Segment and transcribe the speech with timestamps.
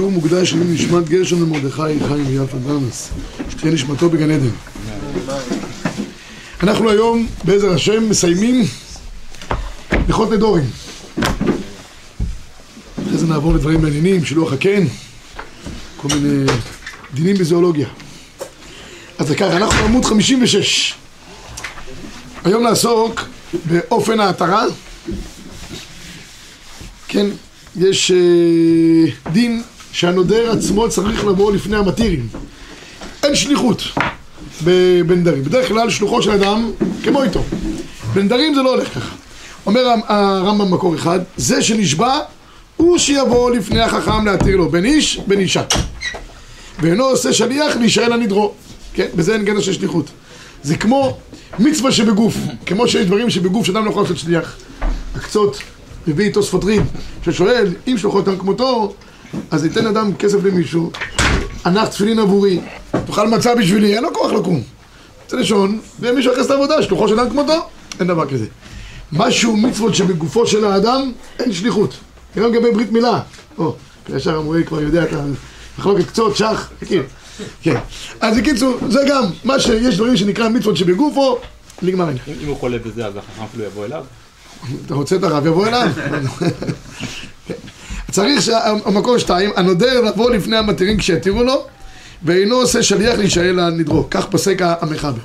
[0.00, 3.10] הוא מוקדש לנשמת גרשון ומרדכי חיים ויפה דרמס
[3.50, 4.50] שתהיה נשמתו בגן עדן.
[6.62, 8.64] אנחנו היום בעזר השם מסיימים
[9.90, 10.64] הלכות נדורים.
[13.02, 14.84] אחרי זה נעבור לדברים מעניינים, שילוח הקן
[15.96, 16.44] כל מיני
[17.14, 17.88] דינים בזואולוגיה.
[19.18, 20.94] אז ככה, אנחנו בעמוד 56
[22.44, 23.20] היום נעסוק
[23.64, 24.64] באופן ההתרה.
[27.08, 27.26] כן,
[27.76, 29.62] יש אה, דין
[29.96, 32.28] שהנודר עצמו צריך לבוא לפני המתירים.
[33.22, 33.82] אין שליחות
[35.06, 35.44] בנדרים.
[35.44, 36.70] בדרך כלל שלוחו של אדם
[37.04, 37.42] כמו איתו.
[38.14, 39.14] בנדרים זה לא הולך ככה.
[39.66, 42.18] אומר הרמב"ם מקור אחד, זה שנשבע
[42.76, 45.62] הוא שיבוא לפני החכם להתיר לו, בין איש בין אישה.
[46.80, 48.52] ואינו עושה שליח להישאל הנדרו.
[48.94, 50.10] כן, בזה אין גדר של שליחות.
[50.62, 51.18] זה כמו
[51.58, 52.34] מצווה שבגוף,
[52.66, 54.56] כמו שיש דברים שבגוף שאדם לא יכול לעשות שליח.
[55.14, 55.58] הקצות,
[56.06, 56.82] מביא איתו ספוטרין,
[57.24, 58.94] ששואל, אם שלוחו אותם כמותו,
[59.50, 60.90] אז ייתן אדם כסף למישהו,
[61.66, 62.60] ענף תפילין עבורי,
[63.06, 64.62] תאכל מצה בשבילי, אין לו כוח לקום.
[65.24, 67.68] רוצה לישון, ומישהו יחס את העבודה, שלוחו של אדם כמותו,
[68.00, 68.46] אין דבר כזה.
[69.12, 71.94] משהו מצוות שבגופו של האדם, אין שליחות.
[72.36, 73.20] גם לגבי ברית מילה.
[73.58, 73.76] או,
[74.08, 77.02] ישר המורה כבר יודע את המחלוקת קצות, שח, מכיר.
[77.62, 77.76] כן.
[78.20, 81.38] אז בקיצור, זה גם, מה שיש דברים שנקרא מצוות שבגופו,
[81.82, 82.24] נגמר העניין.
[82.42, 84.04] אם הוא חולה בזה, אז החכם אפילו יבוא אליו?
[84.86, 85.88] אתה רוצה את הרב, יבוא אליו.
[88.16, 91.64] צריך שהמקור שתיים, הנודר לבוא לפני המתירים כשיתירו לו,
[92.22, 94.06] ואינו עושה שליח להישאל הנדרו.
[94.10, 95.20] כך פוסק המחבר.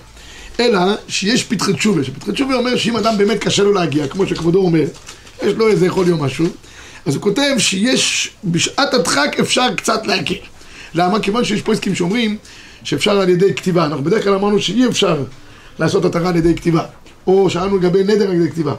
[0.60, 4.60] אלא שיש פתחי תשובה, שפתחי תשובה אומר שאם אדם באמת קשה לו להגיע, כמו שכבודו
[4.60, 4.84] אומר,
[5.44, 6.46] יש לו איזה יכול יום משהו,
[7.06, 10.36] אז הוא כותב שיש, בשעת הדחק אפשר קצת להקל.
[10.94, 11.20] למה?
[11.20, 12.38] כיוון שיש פה עסקים שאומרים
[12.84, 13.86] שאפשר על ידי כתיבה.
[13.86, 15.24] אנחנו בדרך כלל אמרנו שאי אפשר
[15.80, 16.84] לעשות התרה על ידי כתיבה.
[17.28, 18.74] או שאלנו לגבי נדר על ידי כתיבה.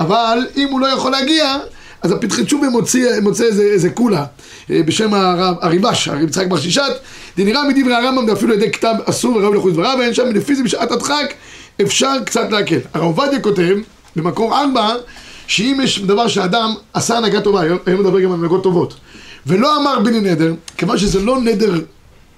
[0.00, 1.56] אבל אם הוא לא יכול להגיע,
[2.02, 4.24] אז הפתחי מוצא, מוצא איזה, איזה קולה
[4.70, 6.82] בשם הרב, הריבש, הרב יצחק בר שישת,
[7.36, 10.62] זה נראה מדברי הרמב"ם ואפילו ידי כתב אסור ורב לחוץ דבריו, ואין שם לפי זה
[10.62, 11.34] בשעת הדחק
[11.82, 12.78] אפשר קצת להקל.
[12.94, 13.76] הרב עובדיה כותב
[14.16, 14.94] במקור ארבע
[15.46, 18.94] שאם יש דבר שאדם עשה הנהגה טובה, היום מדבר גם על הנהגות טובות,
[19.46, 21.72] ולא אמר בני נדר, כיוון שזה לא נדר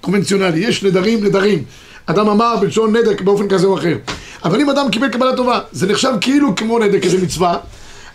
[0.01, 1.63] קונבנציונלי, יש נדרים נדרים.
[2.05, 3.97] אדם אמר בלשון נדר באופן כזה או אחר.
[4.43, 7.57] אבל אם אדם קיבל קבלה טובה, זה נחשב כאילו כמו נדר, כזה מצווה,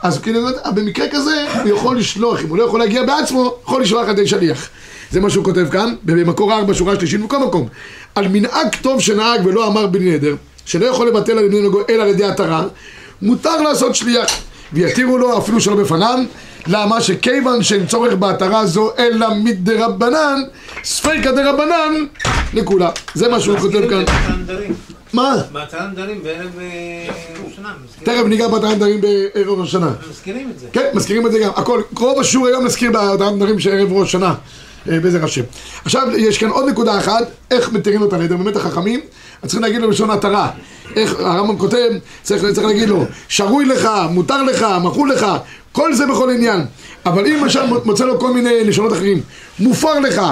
[0.02, 0.40] אז כאילו,
[0.74, 4.26] במקרה כזה הוא יכול לשלוח, אם הוא לא יכול להגיע בעצמו, יכול לשלוח על ידי
[4.26, 4.68] שליח.
[5.10, 7.68] זה מה שהוא כותב כאן, במקור ארבע, שורה שלישית, בכל מקום.
[8.14, 10.34] על מנהג טוב שנהג ולא אמר בני נדר,
[10.66, 12.64] שלא יכול לבטל על ידי נגו אלא על ידי התרה,
[13.22, 14.26] מותר לעשות שליח.
[14.72, 16.18] ויתירו לו אפילו שלא בפניו,
[16.66, 20.42] למה שכיוון שאין צורך בהתרה זו אלא מדרבנן,
[20.84, 21.94] ספיקא דרבנן
[22.54, 22.90] לכולה.
[23.14, 24.04] זה מה שהוא כותב כאן.
[25.12, 25.36] מה?
[25.52, 26.50] בהתרת נדרים בערב
[27.44, 27.74] ראש השנה.
[28.02, 29.90] תכף ניגע נדרים בערב השנה.
[30.10, 30.66] מזכירים את זה.
[30.72, 31.50] כן, מזכירים את זה גם.
[31.56, 34.34] הכל, רוב השיעור היום מזכיר בהתרת נדרים של ערב ראש השנה.
[34.86, 35.42] בעזר השם.
[35.84, 39.00] עכשיו, יש כאן עוד נקודה אחת, איך מתירים את הנדר, באמת החכמים,
[39.42, 40.50] אז צריכים להגיד לו בלשון התרה.
[40.96, 41.90] איך הרמב"ם כותב,
[42.22, 45.26] צריך, צריך להגיד לו, שרוי לך, מותר לך, מחול לך,
[45.72, 46.60] כל זה בכל עניין.
[47.06, 49.20] אבל אם למשל מוצא לו כל מיני לשונות אחרים,
[49.58, 50.22] מופר לך,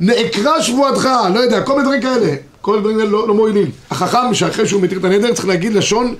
[0.00, 3.70] נעקרה שבועתך, לא יודע, כל מיני דברים כאלה, כל הדברים האלה לא, לא מועילים.
[3.90, 6.14] החכם, שאחרי שהוא מתיר את הנדר, צריך להגיד לשון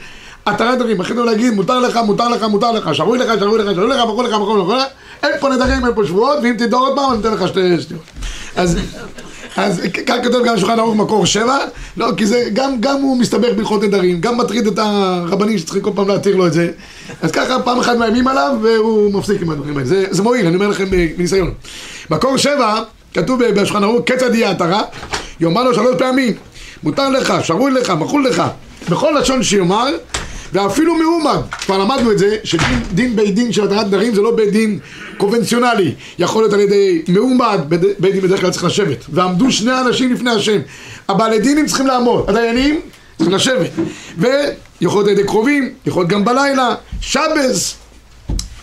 [0.46, 1.00] התרת נדרים.
[1.00, 4.00] אחרי זה להגיד, מותר לך, מותר לך, מותר לך, שרוי לך, שרוי לך, שרוי לך,
[4.04, 4.84] מחול לך, מחול לך,
[5.22, 8.02] אין פה נדרים, אין פה שבועות, ואם תדור עוד פעם, אני אתן לך שתי שטויות.
[8.56, 8.78] אז,
[9.56, 11.58] אז כאן כותב גם שולחן ערוך מקור שבע,
[11.96, 15.90] לא, כי זה, גם, גם הוא מסתבך בהלכות נדרים, גם מטריד את הרבנים שצריכים כל
[15.94, 16.70] פעם להתיר לו את זה.
[17.22, 19.88] אז ככה פעם אחת מאיימים עליו, והוא מפסיק עם הדברים האלה.
[19.88, 20.84] זה, זה מועיל, אני אומר לכם
[21.16, 21.52] בניסיון.
[22.10, 22.82] מקור שבע,
[23.14, 24.82] כתוב בשולחן ערוך, כיצד יהיה התרה?
[25.40, 26.32] יאמר לו שלוש פעמים,
[26.82, 28.42] מותר לך, שרוי לך, מחול לך,
[28.88, 29.86] בכל לשון שיאמר,
[30.52, 34.50] ואפילו מאומד, כבר למדנו את זה, שדין בית דין של התרת נדרים זה לא בית
[34.50, 34.78] דין
[35.16, 37.60] קונבנציונלי, יכול להיות על ידי מאומד,
[37.98, 40.60] בית דין בדרך כלל צריך לשבת, ועמדו שני אנשים לפני השם,
[41.08, 42.80] הבעלי דינים צריכים לעמוד, הדיינים
[43.16, 43.70] צריכים לשבת,
[44.18, 47.74] ויכול להיות על ידי קרובים, יכול להיות גם בלילה, שבס,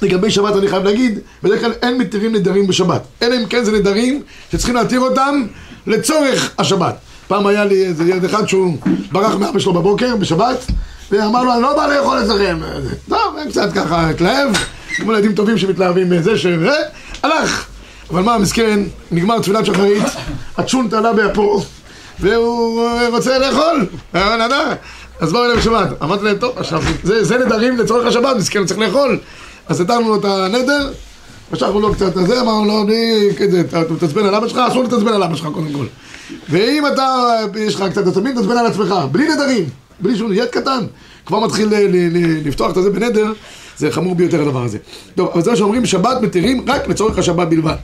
[0.02, 3.72] לגבי שבת אני חייב להגיד, בדרך כלל אין מתירים נדרים בשבת, אלא אם כן זה
[3.72, 4.22] נדרים
[4.52, 5.46] שצריכים להתיר אותם
[5.88, 6.96] לצורך השבת.
[7.28, 8.78] פעם היה לי איזה ילד אחד שהוא
[9.12, 10.66] ברח מאבא שלו בבוקר, בשבת,
[11.12, 12.60] ואמר לו, אני לא בא לאכול אצלכם.
[13.10, 14.50] טוב, קצת ככה התלהב,
[14.96, 16.46] כמו ילדים טובים שמתלהבים מזה ש...
[17.24, 17.66] הלך.
[18.10, 18.80] אבל מה, מסכן,
[19.12, 20.04] נגמר תפילת שחרית,
[20.58, 21.64] הצ'ונט עלה באפו,
[22.20, 23.86] והוא רוצה לאכול.
[25.20, 26.02] אז באו אליהם בשבת.
[26.04, 29.20] אמרתי להם, טוב, עכשיו, זה נדרים לצורך השבת, מסכן, צריך לאכול.
[29.68, 30.92] אז נתנו לו את הנדר,
[31.52, 34.84] משכנו לו קצת את זה, אמרנו לו, אני, כזה, אתה מתעצבן על אבא שלך, אסור
[34.84, 35.86] להתעצבן על אבא שלך קודם כל.
[36.50, 39.66] ואם אתה, יש לך קצת עצבים, תעצבן על עצמך, בלי נדרים.
[40.00, 40.86] בלי שום יד קטן,
[41.26, 41.74] כבר מתחיל
[42.46, 43.34] לפתוח את זה בנדר,
[43.78, 44.78] זה חמור ביותר הדבר הזה.
[45.16, 47.76] טוב, אבל זה מה שאומרים, שבת מתירים רק לצורך השבת בלבד.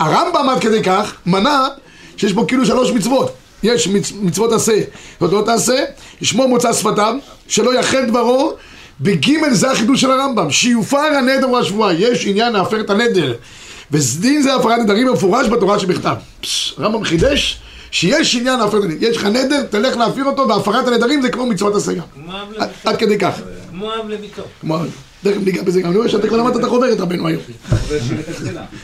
[0.00, 1.68] הרמב"ם עד כדי כך מנה
[2.16, 3.32] שיש בו כאילו שלוש מצוות.
[3.62, 4.80] יש מצ, מצוות עשה,
[5.20, 5.84] זאת לא תעשה,
[6.20, 7.14] ישמור מוצא שפתיו,
[7.48, 8.52] שלא יחל דברו,
[9.00, 13.34] בגימל זה החידוש של הרמב"ם, שיופר הנדר והשבועה, יש עניין להפר את הנדר.
[13.90, 16.14] ודין זה הפרת נדרים המפורש בתורה שבכתב.
[16.78, 17.60] הרמב"ם חידש
[17.90, 18.96] שיש עניין להפר את הנדר.
[19.08, 21.74] יש לך נדר, תלך להפיר אותו, והפרת הנדרים זה כמו מצוות
[22.42, 22.52] אב
[22.84, 23.34] עד- כדי כך.
[23.70, 24.42] כמו אב לביתו.
[24.60, 24.78] כמו,
[25.22, 27.42] תכף ניגע בזה גם, אני רואה שאתה כבר למדת את החוברת רבנו היום.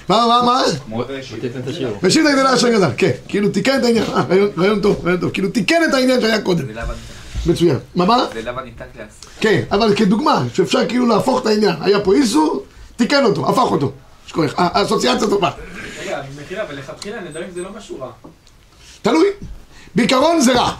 [0.09, 0.63] מה, מה, מה?
[1.41, 1.69] תיתן את
[2.27, 4.23] הגדלה אשר גדל, כן, כאילו תיקן את העניין, אה,
[4.59, 6.65] רעיון טוב, רעיון טוב, כאילו תיקן את העניין שהיה קודם,
[7.47, 7.79] מצוין.
[7.95, 8.25] מה, מה?
[8.35, 9.27] זה למה ניתק לעשות.
[9.41, 12.65] כן, אבל כדוגמה, שאפשר כאילו להפוך את העניין, היה פה איסור,
[12.97, 13.93] תיקן אותו, הפך אותו.
[14.27, 15.51] שכוח, האסוציאציה טובה.
[16.01, 18.11] רגע, מחילה, ולכתחילה נדרים זה לא משהו רע.
[19.03, 19.27] תלוי.
[19.95, 20.71] בעיקרון זה רע.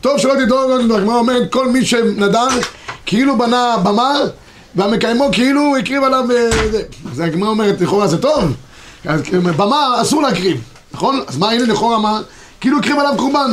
[0.00, 2.46] טוב שלא לא תדעו, הגמרא אומרת, כל מי שנדר,
[3.06, 4.14] כאילו בנה במה,
[4.74, 6.24] והמקיימו כאילו הקריב עליו...
[6.30, 6.82] אה, זה.
[7.12, 8.54] אז הגמרא אומרת, לכאורה זה טוב.
[9.04, 10.60] אז במה אסור להקריב,
[10.92, 11.20] נכון?
[11.26, 12.20] אז מה, הנה לכאורה מה?
[12.60, 13.50] כאילו הקריב עליו קורבן.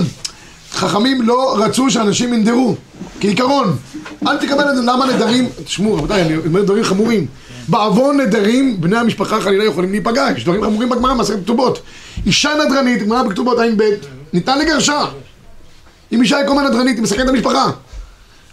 [0.73, 2.75] חכמים לא רצו שאנשים ינדרו,
[3.19, 3.77] כעיקרון.
[4.27, 5.49] אל תקבל את זה, למה נדרים?
[5.63, 7.25] תשמעו, רבותיי, אני אומר דברים חמורים.
[7.67, 11.81] בעוון נדרים, בני המשפחה חלילה יכולים להיפגע, יש דברים חמורים בגמרא, מסכת כתובות.
[12.25, 13.83] אישה נדרנית, גמרא בכתובות ע"ב,
[14.33, 15.05] ניתן לגרשה.
[16.11, 17.71] אם אישה היא קומה נדרנית, היא מסכנת את המשפחה.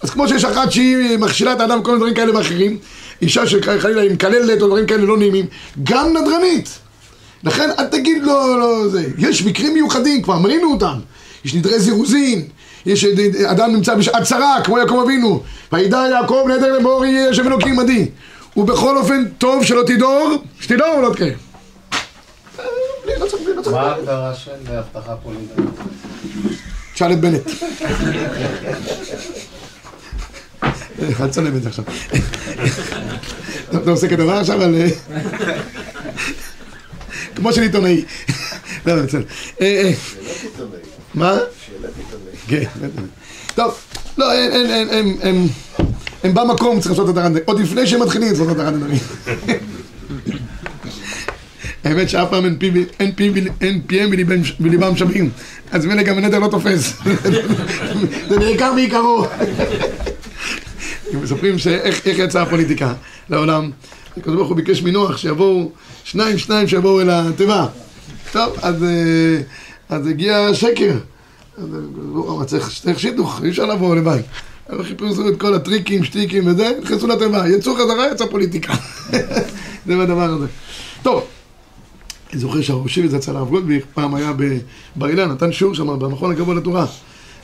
[0.03, 2.79] אז כמו שיש אחת שהיא מכשילה את האדם בכל מיני דברים כאלה ואחרים,
[3.23, 5.47] אישה שחלילה היא מקללת או דברים כאלה לא נעימים,
[5.83, 6.79] גם נדרנית.
[7.45, 9.07] לכן אל תגיד לו, לא, זה.
[9.19, 10.99] יש מקרים מיוחדים, כבר מנינו אותם.
[11.47, 12.49] יש נדרי זירוזין,
[12.87, 13.05] יש
[13.51, 15.43] אדם נמצא בשעת צרה, כמו יעקב אבינו.
[15.73, 18.09] וידע יעקב נדר לאמור יהיה השם אלוקים עדי.
[18.57, 21.33] ובכל אופן, טוב שלא תדור, שתדור ולא תקיים.
[22.59, 22.65] אה,
[23.07, 23.27] לא
[23.57, 23.69] לא צריך.
[23.73, 25.57] מה ההגדרה של הבטחה פוליטית?
[26.95, 27.51] תשאל את בנט.
[31.21, 31.85] אל תצלם את זה עכשיו.
[33.83, 34.75] אתה עושה כתבה עכשיו על...
[34.75, 34.89] אה,
[37.37, 38.05] כמו של עיתונאי.
[38.87, 39.23] לא, לא, בסדר.
[41.17, 41.37] מה?
[42.49, 42.65] כן.
[43.55, 43.75] טוב,
[44.19, 44.33] לא,
[46.25, 47.45] הם במקום צריך לעשות את הרנדרים.
[47.47, 48.99] עוד לפני שהם מתחילים לעשות את הרנדרים.
[51.85, 52.71] האמת שאף פעם אין פי-
[53.01, 55.31] אין פי- אין פיהם וליבם- וליבם שווים.
[55.73, 56.93] אז ממילא גם הנדר לא תופס.
[58.29, 59.27] זה נעקר מעיקרו.
[61.23, 62.93] מספרים שאיך איך יצאה הפוליטיקה
[63.31, 63.71] לעולם.
[64.17, 65.71] הקדוש ברוך הוא ביקש מנוח שיבואו
[66.05, 67.67] שניים שניים שיבואו אל התיבה.
[68.33, 68.89] טוב, אז, אה,
[69.89, 70.99] אז הגיע שקר.
[71.59, 71.65] אז
[72.13, 74.19] הוא צריך צריך שידוך, אי אפשר לבוא לבד.
[74.71, 77.49] אבל חיפשו את כל הטריקים, שטיקים וזה, נכנסו לתיבה.
[77.49, 78.75] יצאו חזרה, יצאה פוליטיקה.
[79.87, 80.47] זה בדבר הזה.
[81.03, 81.25] טוב.
[82.33, 85.99] אני זוכר שהראש שיבי זה אצל הרב גולדביך, פעם היה בבר אילן, נתן שיעור שם
[85.99, 86.87] במכון הגבוה לתורה.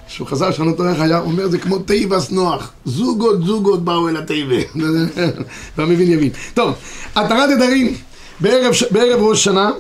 [0.09, 4.57] כשהוא חזר, אותו איך היה, אומר זה כמו תיבס נוח, זוגות זוגות באו אל התיבה.
[5.77, 6.31] והמבין יבין.
[6.55, 6.75] טוב,
[7.17, 7.95] התרת נדרים
[8.41, 9.71] בערב, בערב ראש שנה,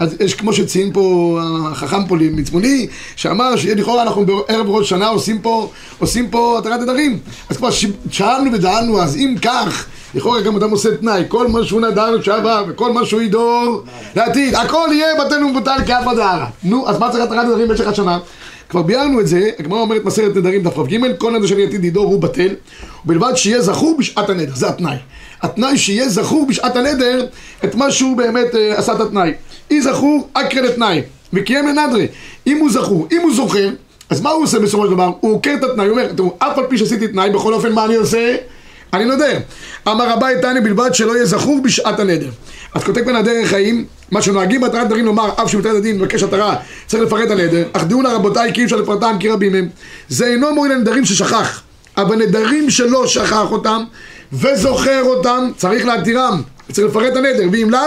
[0.00, 1.38] אז יש כמו שציין פה
[1.72, 2.86] החכם פה מצפוני,
[3.16, 7.18] שאמר שלכאורה אנחנו בערב ראש שנה עושים פה, עושים פה התרת נדרים.
[7.48, 7.68] אז כבר
[8.10, 12.64] שאלנו ודאלנו, אז אם כך, לכאורה גם אדם עושה תנאי, כל מה שהוא נדר לשעבר
[12.68, 13.82] וכל מה שהוא ידור
[14.16, 16.46] לעתיד, הכל יהיה בתינו מבוטל כאף דהרה.
[16.64, 18.18] נו, אז מה צריך התרת נדרים במשך השנה?
[18.68, 22.06] כבר ביארנו את זה, הגמרא אומרת מסרת נדרים דף כ"ג, כל נדר שאני עתיד ידור
[22.06, 22.54] הוא בטל,
[23.04, 24.96] ובלבד שיהיה זכור בשעת הנדר, זה התנאי.
[25.42, 27.26] התנאי שיהיה זכור בשעת הנדר
[27.64, 29.32] את מה שהוא באמת אה, עשה את התנאי.
[29.70, 31.02] אי זכור, אקרא לתנאי,
[31.32, 32.06] וקיים לנדרי.
[32.46, 33.68] אם הוא זכור, אם הוא זוכר,
[34.10, 35.10] אז מה הוא עושה בסופו של דבר?
[35.20, 37.84] הוא עוקר את התנאי, הוא אומר, תראו, אף על פי שעשיתי תנאי, בכל אופן מה
[37.84, 38.36] אני עושה?
[38.92, 39.38] אני נודר.
[39.88, 42.28] אמר רבי תניא בלבד שלא יהיה זכור בשעת הנדר.
[42.74, 46.56] אז כותב כאן הדרך חיים, מה שנוהגים בהתרת נדרים לומר, אף שבתת הדין מבקש התרה,
[46.86, 49.68] צריך לפרט הנדר, אך דעו לה רבותיי כי אי אפשר לפרטם כי רבים הם.
[50.08, 51.62] זה אינו מועיל לנדרים ששכח,
[51.96, 53.82] אבל נדרים שלא שכח אותם
[54.32, 57.80] וזוכר אותם, צריך להתירם, צריך לפרט הנדר, ואם לאו,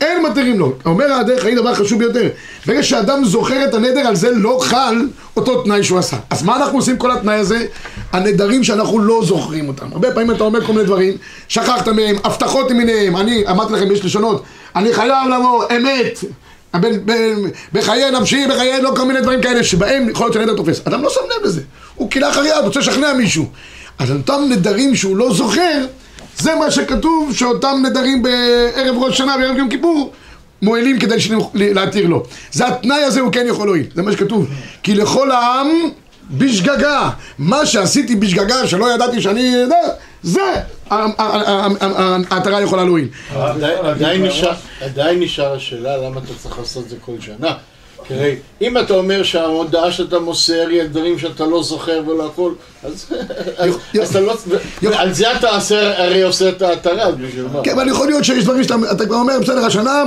[0.00, 0.72] אין מתירים לו.
[0.86, 2.28] אומר הדרך חיים דבר חשוב ביותר,
[2.66, 6.16] ברגע שאדם זוכר את הנדר, על זה לא חל אותו תנאי שהוא עשה.
[6.30, 7.66] אז מה אנחנו עושים כל התנאי הזה?
[8.12, 9.86] הנדרים שאנחנו לא זוכרים אותם.
[9.92, 11.16] הרבה פעמים אתה אומר כל מיני דברים,
[11.48, 14.44] שכחת מהם, הבטחות למיניהם, אני אמרתי לכם, יש לשונות,
[14.76, 16.24] אני חייב לבוא, אמת,
[17.72, 20.80] בחיי נפשי, בחיי לא כל מיני דברים כאלה שבהם יכול להיות שהנדר תופס.
[20.84, 21.60] אדם לא שם לב לזה,
[21.94, 23.46] הוא כלאח יד, רוצה לשכנע מישהו.
[23.98, 25.84] אז אותם נדרים שהוא לא זוכר,
[26.38, 30.12] זה מה שכתוב שאותם נדרים בערב ראש שנה וערב יום כיפור
[30.62, 31.16] מועילים כדי
[31.54, 32.22] להתיר לו.
[32.52, 34.48] זה התנאי הזה הוא כן יכול להועיל, זה מה שכתוב.
[34.82, 35.68] כי לכל העם
[36.30, 37.10] בשגגה.
[37.38, 39.76] מה שעשיתי בשגגה שלא ידעתי שאני יודע,
[40.22, 40.40] זה
[42.30, 43.08] העטרה יכולה להועיל.
[44.80, 47.54] עדיין נשאר השאלה למה אתה צריך לעשות את זה כל שנה.
[48.10, 52.52] הרי אם אתה אומר שההודעה שאתה מוסר היא על דברים שאתה לא זוכר ולא הכל,
[52.82, 53.06] אז
[54.10, 54.34] אתה לא...
[54.94, 55.48] על זה אתה
[55.98, 57.60] הרי עושה את ההתרה, בשביל מה?
[57.64, 60.02] כן, אבל יכול להיות שיש דברים שאתה אתה כבר אומר, בסדר, השנה,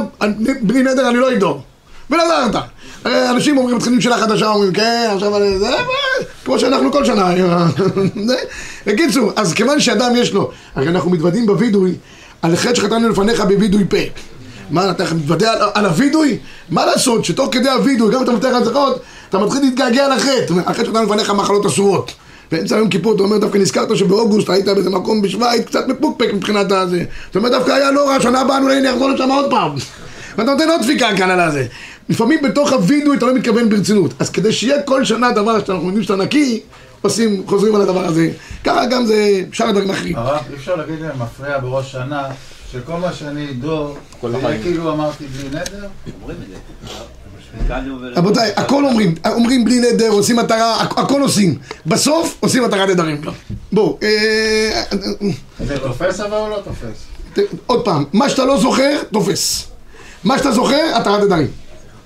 [0.61, 1.61] בלי נדר אני לא אגדור.
[2.09, 2.63] ונדרת.
[3.05, 5.59] הרי אנשים אומרים, מתחילים שנה חדשה, אומרים, כן, עכשיו אני...
[5.59, 5.67] זה,
[6.45, 7.35] כמו שאנחנו כל שנה.
[8.27, 8.35] זה.
[8.85, 11.95] בקיצור, אז כיוון שאדם יש לו, הרי אנחנו מתוודים בווידוי,
[12.41, 13.97] על חטא שחטאנו לפניך בווידוי פה.
[14.71, 16.37] מה, אתה מתוודה על, על הווידוי?
[16.69, 20.53] מה לעשות, שתוך כדי הווידוי, גם אתה על זכרות, אתה מתחיל להתגעגע לחטא.
[20.65, 22.11] החטא שחטאנו לפניך מחלות אסורות.
[22.51, 26.71] באמצע יום כיפור אתה אומר דווקא נזכרת שבאוגוסט היית באיזה מקום בשוויץ קצת מפוקפק מבחינת
[26.71, 27.03] הזה.
[27.27, 29.71] זאת אומרת דווקא היה לא רע, שנה הבאה אולי אני אחזור לשם עוד פעם.
[30.37, 31.65] ואתה נותן עוד דפיקה כאן על הזה.
[32.09, 34.13] לפעמים בתוך הווידאו אתה לא מתכוון ברצינות.
[34.19, 36.61] אז כדי שיהיה כל שנה דבר שאנחנו יודעים שאתה נקי
[37.01, 38.29] עושים, חוזרים על הדבר הזה.
[38.63, 42.23] ככה גם זה שאר הדברים האחרים הרב, אי אפשר להגיד להם מפריע בראש שנה,
[42.71, 45.87] שכל מה שאני אדור, כל זה כאילו אמרתי בלי נדר?
[46.21, 46.55] אומרים את זה.
[48.15, 53.21] רבותיי, הכל אומרים, אומרים בלי נדר, עושים מטרה, הכ- הכל עושים בסוף עושים מטרת נדרים
[53.71, 54.81] בואו, אה,
[55.59, 57.45] זה תופס אבל או לא תופס?
[57.65, 59.67] עוד פעם, מה שאתה לא זוכר, תופס.
[60.23, 61.47] מה שאתה זוכר, התרת נדרים.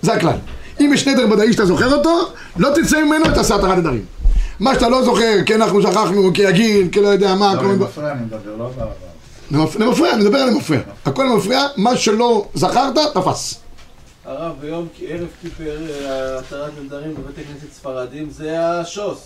[0.01, 0.37] זה הכלל.
[0.81, 2.19] אם יש נדר ודאי שאתה זוכר אותו,
[2.57, 4.05] לא תצא ממנו, תעשה התרת נדרים.
[4.59, 7.65] מה שאתה לא זוכר, כי אנחנו שכחנו, כי הגיל, כי לא יודע מה, לא, כל
[7.65, 7.77] אני.
[7.77, 8.91] מפריע, אני מדבר, לא בעבר.
[9.51, 10.79] למפ- למפריע, אני מדבר על למפריע.
[11.05, 13.59] הכל למפריע, מה שלא זכרת, תפס.
[14.25, 19.19] הרב, ביום ערב כיפר, אה, התרת נדרים בבתי כנסת ספרדים זה השוס.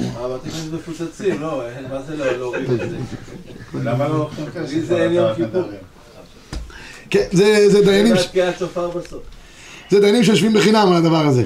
[0.00, 2.96] הבתי כנסת מפוצצים, לא, אה, מה זה לא להוריד את זה?
[3.84, 4.30] למה לא
[4.86, 5.62] זה אין יום כיפור.
[7.10, 8.14] כן, זה דיינים...
[9.90, 11.44] זה דיינים שיושבים בחינם על הדבר הזה.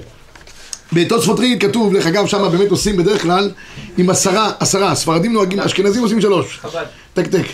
[0.93, 3.51] בתוספות ריד כתוב, דרך אגב, שם באמת עושים בדרך כלל
[3.99, 6.59] עם עשרה, עשרה, ספרדים נוהגים, אשכנזים עושים שלוש.
[6.63, 6.85] חב"ד.
[7.15, 7.47] טק טק.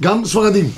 [0.00, 0.70] גם ספרדים.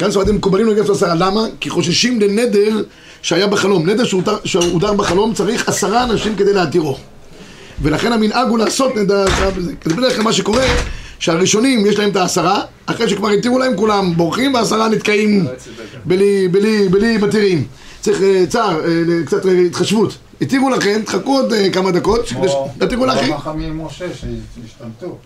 [0.00, 1.14] גם ספרדים מקובלים נוהגים לעשות עשרה.
[1.14, 1.40] למה?
[1.60, 2.82] כי חוששים לנדר
[3.22, 3.88] שהיה בחלום.
[3.88, 4.04] נדר
[4.44, 6.98] שהודר בחלום צריך עשרה אנשים כדי להתירו.
[7.82, 9.24] ולכן המנהג הוא לעשות נדר.
[9.84, 10.64] אז בדרך כלל מה שקורה,
[11.18, 15.46] שהראשונים יש להם את העשרה, אחרי שכבר התירו להם כולם בורחים והעשרה נתקעים
[16.04, 17.64] בלי, בלי, בלי מתירים.
[18.00, 20.16] צריך אה, צער, אה, קצת אה, התחשבות.
[20.40, 23.32] התירו לכם, תחכו עוד אה, כמה דקות, שתתירו לאחרים.
[23.32, 25.18] כמו חכמים משה שהשתמטו.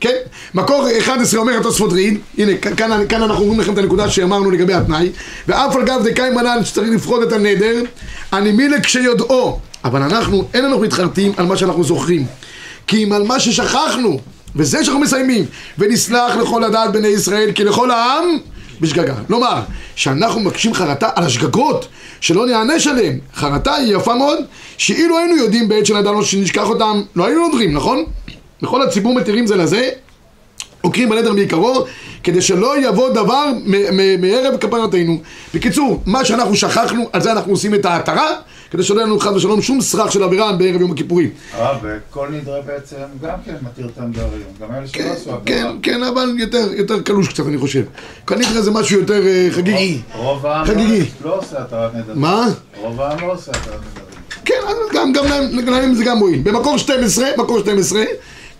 [0.00, 0.16] כן,
[0.54, 4.74] מקור 11 אומר התוספות ריד, הנה כאן, כאן אנחנו אומרים לכם את הנקודה שאמרנו לגבי
[4.74, 5.10] התנאי
[5.48, 7.82] ואף על גב דקאי מנן שצריך לפחות את הנדר
[8.32, 12.26] אני מילה כשיודעו אבל אנחנו אין לנו מתחרטים על מה שאנחנו זוכרים
[12.86, 14.20] כי אם על מה ששכחנו
[14.56, 15.44] וזה שאנחנו מסיימים
[15.78, 18.38] ונסלח לכל הדעת בני ישראל כי לכל העם
[18.80, 19.14] בשגגה.
[19.26, 19.60] כלומר,
[19.96, 21.88] שאנחנו מבקשים חרטה על השגגות,
[22.20, 23.18] שלא נענש עליהן.
[23.34, 24.38] חרטה היא יפה מאוד,
[24.78, 28.04] שאילו היינו יודעים בעת שנדענו שנשכח אותם, לא היינו נודרים, נכון?
[28.62, 29.88] לכל הציבור מתירים זה לזה,
[30.80, 31.84] עוקרים בנדר מעיקרו,
[32.24, 33.44] כדי שלא יבוא דבר
[34.18, 35.20] מערב כפרתנו.
[35.54, 38.28] בקיצור, מה שאנחנו שכחנו, על זה אנחנו עושים את ההתרה,
[38.70, 41.30] כדי שלא יהיה לנו חס ושלום שום סרח של עבירה בערב יום הכיפורים.
[41.52, 44.42] הרב, וכל נדרי בעצם גם כן מתיר את הנדרים.
[44.60, 45.72] גם אלה שלא כן, עשו כן, עבירה.
[45.82, 47.82] כן, אבל יותר, יותר קלוש קצת, אני חושב.
[48.26, 50.00] כנראה זה משהו יותר אה, חגיגי.
[50.14, 50.98] רוב העם חגיגי.
[51.24, 52.20] לא- לא עושה התרת נדרים.
[52.20, 52.46] מה?
[52.80, 54.10] רוב העם לא עושה התרת נדרים.
[54.44, 54.54] כן,
[54.94, 55.12] גם,
[55.72, 56.40] להם זה גם מועיל.
[56.42, 58.02] במקור 12, מקור 12,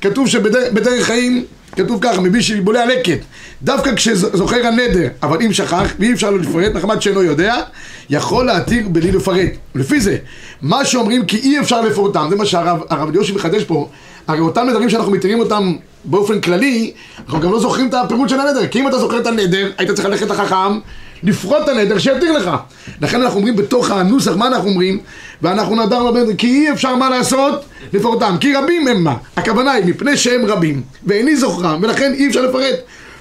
[0.00, 1.44] כתוב שבדרך חיים,
[1.76, 3.18] כתוב ככה, מביא שבולע לקט.
[3.62, 7.56] דווקא כשזוכר הנדר, אבל אם שכח, ואי אפשר לו לפרט, מחמת שאינו יודע,
[8.10, 9.50] יכול להתיר בלי לפרט.
[9.74, 10.16] לפי זה,
[10.62, 13.88] מה שאומרים כי אי אפשר לפרוטם, זה מה שהרב הרב יושי מחדש פה,
[14.28, 15.74] הרי אותם נדרים שאנחנו מתירים אותם
[16.04, 16.92] באופן כללי,
[17.26, 19.90] אנחנו גם לא זוכרים את הפירוט של הנדר, כי אם אתה זוכר את הנדר, היית
[19.90, 20.78] צריך ללכת לחכם,
[21.22, 22.50] לפרוט את הנדר שיתיר לך.
[23.00, 25.00] לכן אנחנו אומרים בתוך הנוסח, מה אנחנו אומרים?
[25.42, 29.14] ואנחנו נדרנו בנדר, כי אי אפשר מה לעשות לפרוטם, כי רבים הם מה.
[29.36, 32.76] הכוונה היא מפני שהם רבים, ואיני זוכרם, ולכן אי אפשר לפרט.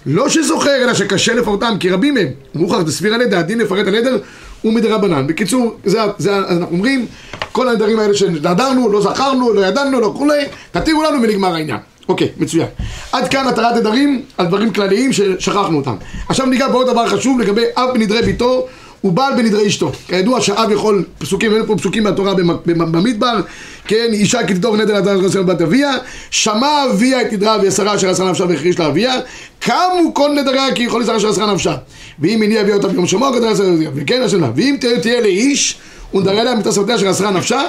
[0.05, 2.27] לא שזוכר, אלא שקשה לפרטם, כי רבים הם.
[2.55, 4.17] מוכרח דסביר ידי, הדין לפרט הנדר
[4.61, 5.27] הוא מדרבנן.
[5.27, 7.05] בקיצור, זה, זה, אנחנו אומרים,
[7.51, 11.77] כל הנדרים האלה שנדרנו, לא זכרנו, לא ידענו, לא כולי, תתירו לנו ונגמר העניין.
[12.09, 12.67] אוקיי, מצוין.
[13.11, 15.95] עד כאן התרת נדרים על דברים כלליים ששכחנו אותם.
[16.29, 18.67] עכשיו ניגע בעוד דבר חשוב לגבי אב בנדרי ביתו
[19.03, 19.91] ובעל בנדרי אשתו.
[20.07, 23.39] כידוע שאב יכול, פסוקים, אין פה פסוקים מהתורה במ- במ- במדבר,
[23.87, 25.91] כן, אישה כתדור נדר לדעת רצון בת אביה,
[26.31, 29.13] שמע אביה את נדרה ויסרה אשר אסרה נפשה והחריש לאביה,
[29.59, 31.75] קמו כל נדריה כי יכול לסרה אשר אסרה נפשה.
[32.19, 35.75] ואם הניע אביה אותה ביום שמוע, גדרה אסרה אביה, וכן השנה, ואם תהיה לאיש,
[36.13, 37.61] ונדריה לה מתעשותיה אשר אסרה נפשה,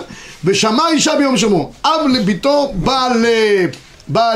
[0.45, 1.73] ושמע אישה ביום שמו.
[1.85, 3.27] אב לביתו, בעל...
[4.11, 4.33] בא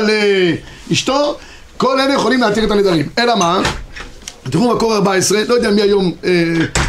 [0.89, 1.37] לאשתו,
[1.77, 3.09] כל אלה יכולים להתיר את הנדרים.
[3.17, 3.61] אלא מה?
[4.49, 6.31] תראו מקור 14, לא יודע מי היום אה,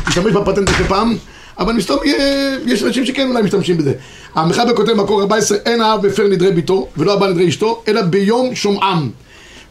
[0.09, 1.17] משתמש בפטנט הזה פעם,
[1.59, 3.93] אבל מסתום, אה, יש אנשים שכן אולי משתמשים בזה.
[4.35, 8.55] המחבר כותב מקור 14, אין האב הפר נדרי ביתו, ולא הבא נדרי אשתו, אלא ביום
[8.55, 9.11] שומעם.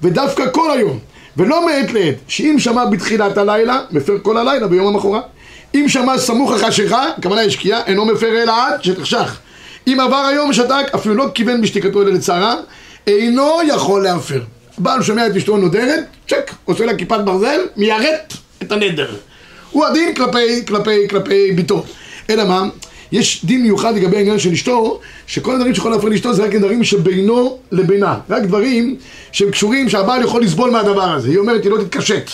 [0.01, 0.99] ודווקא כל היום,
[1.37, 5.23] ולא מעת לעת, שאם שמע בתחילת הלילה, מפר כל הלילה ביום המחרת.
[5.75, 9.39] אם שמע סמוך החשיכה, הכוונה היא שקיעה, אינו מפר אלא עד שתחשך.
[9.87, 12.55] אם עבר היום ושתק, אפילו לא כיוון בשתיקתו אלא לצערה,
[13.07, 14.41] אינו יכול להפר.
[14.77, 19.15] בעל שומע את אשתו נודרת, צ'ק, עושה לה כיפת ברזל, מיירט את הנדר.
[19.71, 21.83] הוא הדין כלפי, כלפי, כלפי ביתו.
[22.29, 22.63] אלא מה?
[23.11, 26.83] יש דין מיוחד לגבי העניין של אשתו, שכל הדברים שיכול להפריע לאשתו זה רק דברים
[26.83, 28.17] שבינו לבינה.
[28.29, 28.95] רק דברים
[29.31, 31.29] שהם קשורים שהבעל יכול לסבול מהדבר הזה.
[31.29, 32.29] היא אומרת, היא לא תתקשט.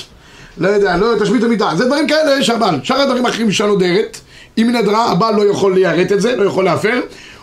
[0.58, 1.70] לא יודע, לא תשמיט המיטה.
[1.78, 2.80] זה דברים כאלה שהבעל.
[2.84, 4.18] שאר הדברים האחרים אישה נודרת,
[4.58, 7.02] אם היא נדרה, הבעל לא יכול ליירט את זה, לא יכול להפר,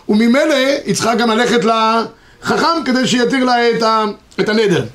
[0.09, 0.55] וממילא
[0.85, 1.65] היא צריכה גם ללכת
[2.43, 4.05] לחכם כדי שיתיר לה את, ה,
[4.39, 4.85] את הנדר.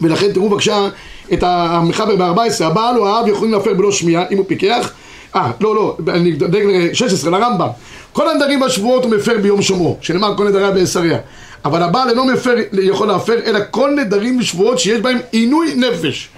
[0.00, 0.88] ולכן תראו בבקשה
[1.32, 4.92] את המחבר ב-14, הבעל או האב יכולים להפר בלא שמיעה אם הוא פיקח.
[5.36, 7.68] אה, לא, לא, אני דואג ל-16, לרמב"ם.
[8.12, 11.18] כל הנדרים והשבועות הוא מפר ביום שומרו, שנאמר כל נדריה בעשריה
[11.64, 16.28] אבל הבעל אינו מפר, יכול להפר, אלא כל נדרים ושבועות שיש בהם עינוי נפש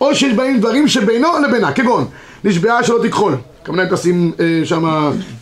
[0.00, 2.06] או שיש בהם דברים שבינו לבינה, כגון
[2.44, 4.84] נשבעה שלא תכחול כמובן תשים אה, שם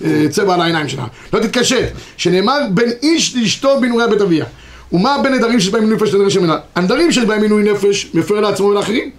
[0.05, 4.45] אה, צבע על העיניים שלה לא תתקשט, שנאמר בין איש לאשתו בנוריה בית אביה
[4.93, 6.59] ומה בין נדרים שיש בהם עינוי נפש לנדרים שמנה?
[6.75, 9.11] הנדרים שיש בהם עינוי נפש מפר לעצמו ולאחרים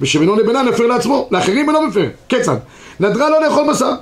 [0.00, 2.56] ושבינו לבינה נפר לעצמו, לאחרים אינו מפר, כיצד?
[3.00, 3.92] נדרה לא לאכול בשר,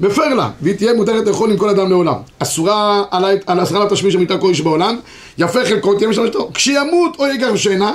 [0.00, 2.14] מפר לה, והיא תהיה מותרת לאכול עם כל אדם לעולם.
[2.38, 4.96] אסורה עלי, על אסרה לה תשמיש המיטה כל איש בעולם,
[5.38, 6.50] יפה חלקו תהיה משתמשתו.
[6.54, 7.92] כשימות או יגרשנה,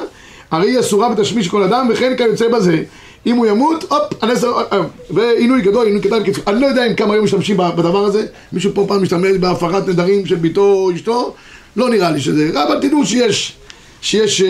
[0.51, 2.83] הרי היא אסורה בתשמיש כל אדם, וכן כיוצא בזה.
[3.25, 4.53] אם הוא ימות, הופ, על עשר,
[5.09, 6.21] ועינוי גדול, עינוי קטן.
[6.47, 10.25] אני לא יודע אם כמה היום משתמשים בדבר הזה, מישהו פה פעם משתמש בהפרת נדרים
[10.25, 11.33] של ביתו או אשתו,
[11.75, 13.57] לא נראה לי שזה, אבל תדעו שיש.
[14.01, 14.47] שיש אה,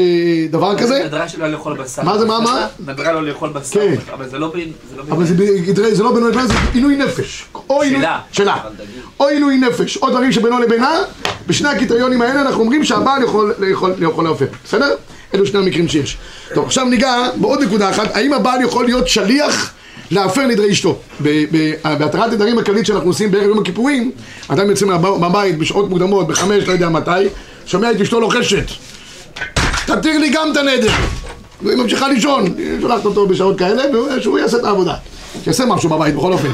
[0.49, 1.03] דבר כזה.
[1.05, 2.03] נדרה שלא לאכול בשר.
[2.03, 2.67] מה זה, מה, מה?
[2.87, 3.79] נדרה לא לאכול בשר.
[3.79, 3.95] כן.
[4.13, 4.71] אבל זה לא בין...
[4.97, 7.45] לא אבל זה, זה לא בינו לבינה, זה עינוי נפש.
[7.89, 8.19] שלה.
[8.31, 8.57] שלה.
[9.19, 10.91] או עינוי נפש, או דברים שבינו לבינה,
[11.47, 13.53] בשני הקריטריונים האלה אנחנו אומרים שהבעל יכול
[13.99, 14.45] יכול להפר.
[14.63, 14.95] בסדר?
[15.33, 16.17] אלו שני המקרים שיש.
[16.53, 19.71] טוב, עכשיו ניגע בעוד נקודה אחת, האם הבעל יכול להיות שליח
[20.11, 20.99] להפר נדרי אשתו?
[21.83, 24.11] בהתרת נדרים הכללית שאנחנו עושים בערב יום הכיפורים,
[24.47, 27.11] אדם יוצא מהב- מהבית בשעות מוקדמות, בחמש, לא יודע מתי,
[27.65, 28.65] שומע את אשתו לוחשת.
[29.85, 30.91] תתיר לי גם את הנדר.
[31.61, 33.83] והיא ממשיכה לישון, היא שולחת אותו בשעות כאלה,
[34.17, 34.93] ושהוא יעשה את העבודה.
[35.43, 36.49] שיעשה משהו בבית בכל אופן.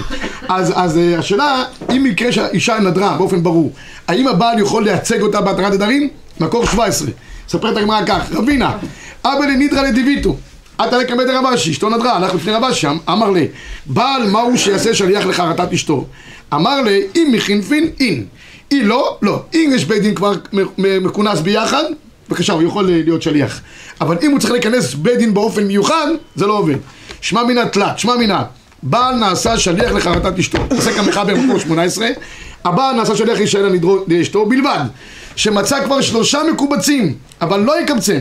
[0.50, 1.64] אז, אז אה, השאלה,
[1.96, 3.72] אם מקרה שהאישה נדרה באופן ברור,
[4.08, 6.10] האם הבעל יכול לייצג אותה בהתרת נדרים?
[6.40, 7.08] מקור 17.
[7.50, 8.78] ספרת הגמרא כך, רבינה,
[9.26, 10.38] אבא לנידרא לדיביטו.
[10.78, 13.48] עתה לקבל דרבשי, אשתו נדרה, הלך לפני רבשי, אמר לי,
[13.86, 16.06] בעל מהו שיעשה שליח לחרטת אשתו?
[16.54, 18.26] אמר לי, אם מחינפין, אין.
[18.72, 19.42] אם לא, לא.
[19.54, 20.34] אם יש בית דין כבר
[20.78, 21.84] מכונס ביחד,
[22.30, 23.62] בבקשה, הוא יכול להיות שליח.
[24.02, 26.76] אבל אם הוא צריך להיכנס בית דין באופן מיוחד, זה לא עובד.
[27.22, 28.44] שמע מינה תלת, שמע מינה.
[28.84, 30.58] בעל נעשה שליח לחרטת אשתו.
[30.70, 32.08] עוסק המחבר במקור 18.
[32.66, 33.70] הבעל נעשה שליח להישאר
[34.08, 34.80] לאשתו בלבד.
[35.36, 38.20] שמצא כבר שלושה מקובצים, אבל לא יקבצם.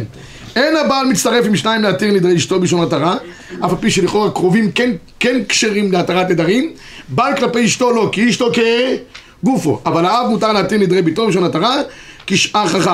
[0.57, 3.17] אין הבעל מצטרף עם שניים להתיר נדרי אשתו בלשון התרה,
[3.65, 6.73] אף על פי שלכאורה קרובים כן, כן כשרים להתרת נדרים,
[7.09, 8.51] בעל כלפי אשתו לא, כי אשתו
[9.43, 11.77] כגופו, אבל האב מותר להתיר נדרי ביתו בלשון התרה,
[12.27, 12.91] כשאר חכם.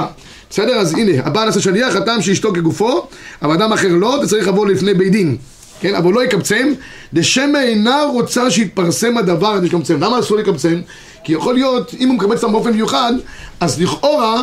[0.51, 0.73] בסדר?
[0.73, 3.07] אז הנה, הבעל נעשה שליח, הטעם שאשתו כגופו,
[3.43, 5.37] אבל אדם אחר לא, וצריך לבוא לפני בית דין.
[5.81, 6.73] כן, אבל לא יקבצם,
[7.15, 10.01] דשמא אינה רוצה שיתפרסם הדבר הזה שקמצם.
[10.01, 10.81] למה אסור לקבצם?
[11.29, 13.13] כי יכול להיות, אם הוא מקבץ אותם באופן מיוחד,
[13.61, 14.43] אז לכאורה,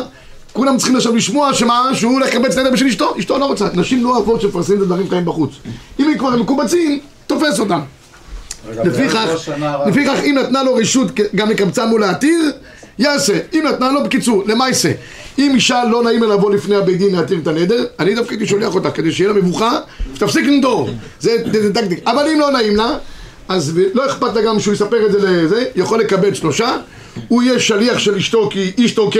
[0.52, 3.66] כולם צריכים עכשיו לשמוע שמה, שהוא הולך לקבץ נדר בשביל אשתו, אשתו לא רוצה.
[3.74, 5.50] נשים לא אוהבות שמפרסמים את הדברים כאלה בחוץ.
[6.00, 7.80] אם הם כבר מקובצים, תופס אותם.
[8.84, 9.48] לפיכך.
[9.86, 12.52] לפיכך אם נתנה לו רשות גם לקבצם ולהתיר,
[12.98, 13.38] יעשה.
[13.54, 14.92] אם נתנה לו, בקיצור, למעשה.
[15.38, 18.46] אם אישה לא נעים לה לבוא לפני הבית דין להתיר את הנדר, אני דווקא הייתי
[18.46, 19.78] שולח אותה כדי שיהיה לה מבוכה,
[20.14, 20.90] שתפסיק לנדור.
[21.20, 22.00] זה טקטיק.
[22.06, 22.96] אבל אם לא נעים לה,
[23.48, 26.76] אז לא אכפת לה גם שהוא יספר את זה לזה, יכול לקבל שלושה,
[27.28, 29.10] הוא יהיה שליח של אשתו כי אשתו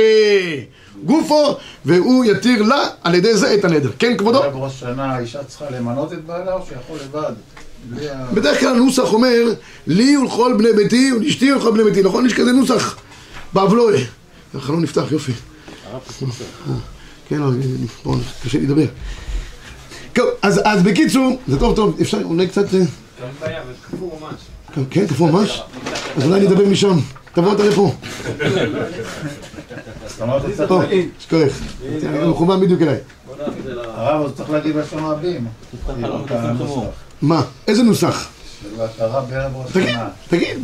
[1.04, 3.90] כגופו, והוא יתיר לה על ידי זה את הנדר.
[3.98, 4.38] כן, כבודו?
[4.38, 7.32] בערב ראש שנה האישה צריכה למנות את בעלה או שיכול לבד?
[8.34, 9.52] בדרך כלל הנוסח אומר,
[9.86, 12.26] לי ולכל בני ביתי ולאשתי ולכל בני ביתי, נכון?
[12.26, 12.96] יש כזה נוסח
[13.52, 14.00] באבלואה.
[14.54, 15.32] החלון נפתח, יופי.
[17.28, 17.38] כן,
[18.02, 18.86] פה קשה לי לדבר.
[20.42, 22.66] אז, אז בקיצור, זה טוב טוב, אפשר אולי קצת...
[23.22, 24.40] אבל קפוא ממש.
[24.90, 25.62] כן, ממש?
[26.16, 26.98] אז אולי אני אדבר משם.
[27.32, 27.92] תבוא אותה לפה.
[30.70, 31.52] להגיד, שכוח.
[32.26, 32.96] מכוון בדיוק אליי.
[33.84, 34.74] הרב, הוא צריך להגיד.
[35.94, 36.74] כאילו, את הנוסח.
[37.22, 37.42] מה?
[37.68, 38.28] איזה נוסח?
[38.62, 40.08] של התרה בערב ראש תגיד, שנה.
[40.28, 40.58] תגיד.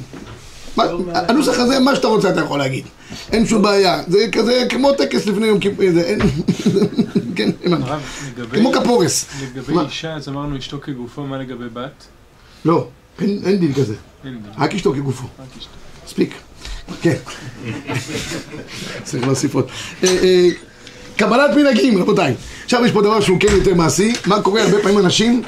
[0.77, 0.85] מה-
[1.15, 2.85] הנוסח הזה, מה שאתה רוצה אתה יכול להגיד.
[3.33, 4.03] אין שום בעיה.
[4.09, 5.85] זה כזה כמו טקס לפני יום כיפור.
[5.95, 6.21] זה אין...
[7.37, 7.51] כן.
[7.73, 8.01] הרב,
[8.55, 9.27] כמו כפורס.
[9.43, 9.83] לגבי מה?
[9.83, 12.05] אישה, אז אמרנו אשתו כגופו, מה לגבי בת?
[12.65, 12.87] לא,
[13.21, 13.95] אין אין דין כזה.
[14.59, 15.25] רק אשתו כגופו.
[16.07, 16.35] מספיק.
[17.03, 17.15] כן.
[19.05, 19.67] צריך להוסיף עוד.
[20.05, 20.49] אה, אה,
[21.17, 22.35] קבלת מנהגים, רבותיי.
[22.65, 24.63] עכשיו יש פה דבר שהוא כן יותר מעשי, מה קורה?
[24.63, 25.43] הרבה פעמים אנשים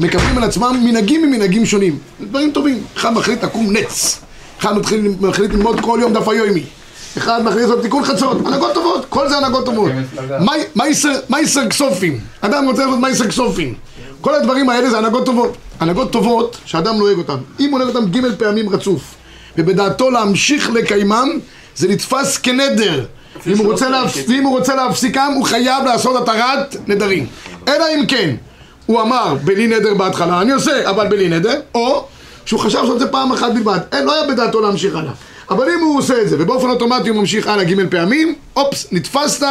[0.00, 1.98] מקבלים על עצמם מנהגים ממנהגים שונים.
[2.20, 2.82] דברים טובים.
[2.96, 4.20] אחד מחליט לקום נץ.
[4.60, 6.62] אחד מתחיל, מחליט ללמוד כל יום דף היומי.
[7.18, 8.46] אחד מחליט לעשות תיקון חצות.
[8.46, 9.90] הנהגות טובות, כל זה הנהגות טובות.
[10.40, 12.20] מה- מה ישר- מה ישר כסופים?
[12.40, 13.74] אדם רוצה לעשות מה ישר כסופים.
[14.20, 15.56] כל הדברים האלה זה הנהגות טובות.
[15.80, 17.36] הנהגות טובות שאדם נוהג אותן.
[17.60, 19.14] אם הוא נוהג אותן ג' פעמים רצוף,
[19.58, 21.28] ובדעתו להמשיך לקיימם,
[21.76, 23.04] זה נתפס כנדר.
[23.46, 24.18] אם הוא, רוצה להפס...
[24.28, 27.26] ואם הוא רוצה להפסיקם, הוא חייב לעשות התרת נדרים.
[27.68, 28.34] אלא אם כן,
[28.86, 32.06] הוא אמר בלי נדר בהתחלה, אני עושה, אבל בלי נדר, או
[32.44, 33.78] שהוא חשב לעשות את זה פעם אחת בלבד.
[33.92, 35.12] אין, לא היה בדעתו להמשיך הלאה.
[35.50, 39.46] אבל אם הוא עושה את זה, ובאופן אוטומטי הוא ממשיך הלאה ג' פעמים, אופס, נתפסת,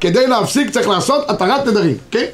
[0.00, 2.24] כדי להפסיק צריך לעשות התרת נדרים, כן?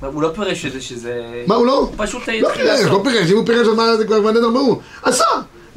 [0.00, 1.12] הוא לא פירש את זה שזה...
[1.46, 1.72] מה הוא לא?
[1.78, 3.00] הוא פשוט לא התחיל פירש, לא.
[3.04, 4.80] פירש, אם הוא פירש אז מה זה כבר נדר ברור.
[5.02, 5.24] עשה!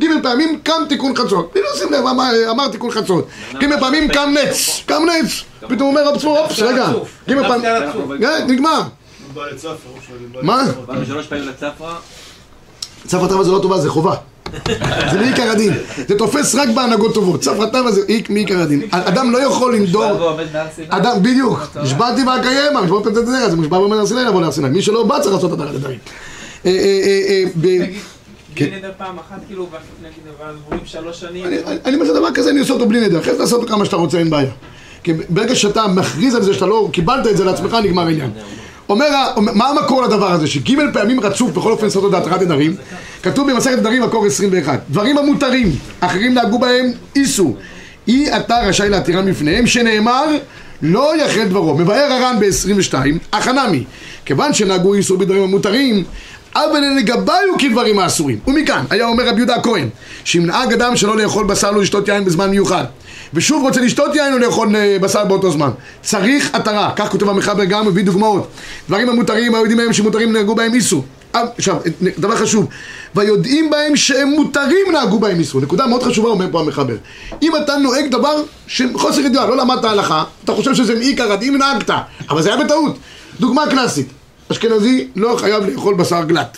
[0.01, 1.51] ג' פעמים קם תיקון חצות.
[1.53, 3.27] בלי לשים לב, אמר- תיקון חצות.
[3.53, 5.43] ג' פעמים קם נץ, קם נץ.
[5.59, 6.87] פתאום אומר לעצמו, אופס, רגע.
[7.29, 7.65] ג' פעמים,
[8.21, 8.81] כן, נגמר.
[10.41, 10.63] מה?
[11.07, 11.95] שלוש פעמים לצפרא,
[13.07, 14.15] צף התאווה זה לא טובה, זה חובה.
[15.11, 15.73] זה מעיקר הדין.
[16.07, 17.41] זה תופס רק בהנהגות טובות.
[17.41, 18.81] צף התאווה זה מעיקר הדין.
[18.91, 20.03] אדם לא יכול לנדור...
[20.19, 20.45] ועומד.
[20.89, 24.69] אדם, בדיוק, נשבעתי ואקיימה, משמעות פנטט זה מושבע ואומר הר סיני לבוא להר סיני.
[24.69, 25.99] מי שלא בא צריך לעשות את הדברים.
[26.65, 27.85] אה, אה, אה, אה,
[28.55, 28.65] כן.
[28.65, 29.67] בלי נדר פעם אחת, כאילו,
[30.01, 31.45] נגיד, ואז עוברים שלוש שנים.
[31.45, 33.85] אני- אני אומר שדבר כזה אני עושה אותו בלי נדר, אחרי זה תעשה אותו כמה
[33.85, 34.51] שאתה רוצה, אין בעיה.
[35.03, 38.31] כי ברגע שאתה מכריז על זה שאתה לא קיבלת את זה לעצמך, נגמר העניין.
[38.89, 39.05] אומר,
[39.37, 40.47] מה המקור לדבר הזה?
[40.47, 42.75] שג' פעמים רצוף בכל אופן לעשות את התרת נדרים,
[43.23, 44.79] כתוב במסכת נדרים מקור 21.
[44.89, 47.55] דברים המותרים, אחרים נהגו בהם איסו.
[48.07, 50.25] אי אתה רשאי להתירם בפניהם, שנאמר
[50.81, 51.77] לא יחל דברו.
[51.77, 52.95] מבאר הר"ן ב-22,
[53.33, 53.83] החנמי.
[54.25, 56.03] כיוון שנהגו איסור בדברים המותרים,
[56.65, 58.39] אבל לגביו כדברים האסורים.
[58.47, 59.89] ומכאן, היה אומר רבי יהודה הכהן,
[60.23, 62.85] שאם נהג אדם שלא לאכול בשר לא לשתות יין בזמן מיוחד,
[63.33, 65.69] ושוב רוצה לשתות יין או לאכול אה, בשר באותו זמן,
[66.01, 68.47] צריך התרה, כך כותב המחבר גם, מביא דוגמאות.
[68.87, 71.05] דברים המותרים, היודעים מהם שמותרים נהגו בהם איסור.
[71.35, 71.75] אה, עכשיו,
[72.19, 72.67] דבר חשוב,
[73.15, 75.61] ויודעים בהם שהם מותרים נהגו בהם איסור.
[75.61, 76.95] נקודה מאוד חשובה אומר פה המחבר.
[77.41, 81.89] אם אתה נוהג דבר שחוסר ידיעה, לא למדת הלכה, אתה חושב שזה מעיקר הדין, נהגת,
[82.29, 82.97] אבל זה היה בטעות.
[83.39, 84.07] דוגמה קלאסית,
[84.51, 86.57] אשכנזי לא חייב לאכול בשר גלת.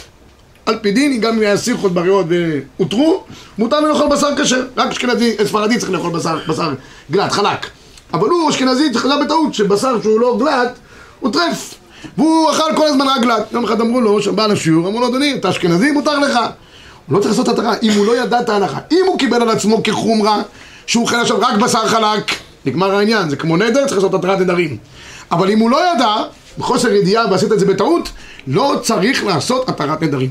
[0.65, 3.23] על פי דין, גם אם היה סירחות בריאות והותרו,
[3.57, 4.65] מותר לאכול בשר כשר.
[4.77, 6.73] רק אשכנזי, ספרדי צריך לאכול בשר, בשר
[7.11, 7.67] גלת, חלק.
[8.13, 10.79] אבל הוא אשכנזי, חזר בטעות, שבשר שהוא לא גלת,
[11.19, 11.73] הוא טרף.
[12.17, 13.51] והוא אכל כל הזמן רק גלת.
[13.51, 16.39] יום אחד אמרו לו, שבא לשיעור, אמרו לו, אדוני, אתה אשכנזי, מותר לך.
[17.07, 18.79] הוא לא צריך לעשות התרה, אם הוא לא ידע את ההלכה.
[18.91, 20.41] אם הוא קיבל על עצמו כחומרה,
[20.87, 22.31] שהוא אוכל עכשיו רק בשר חלק,
[22.65, 24.77] נגמר העניין, זה כמו נדר, צריך לעשות התרת נדרים.
[25.31, 26.15] אבל אם הוא לא ידע,
[26.59, 28.09] בחוסר ידיעה ועשית את זה בטעות,
[28.47, 30.29] לא צריך לעשות התרת נדרים.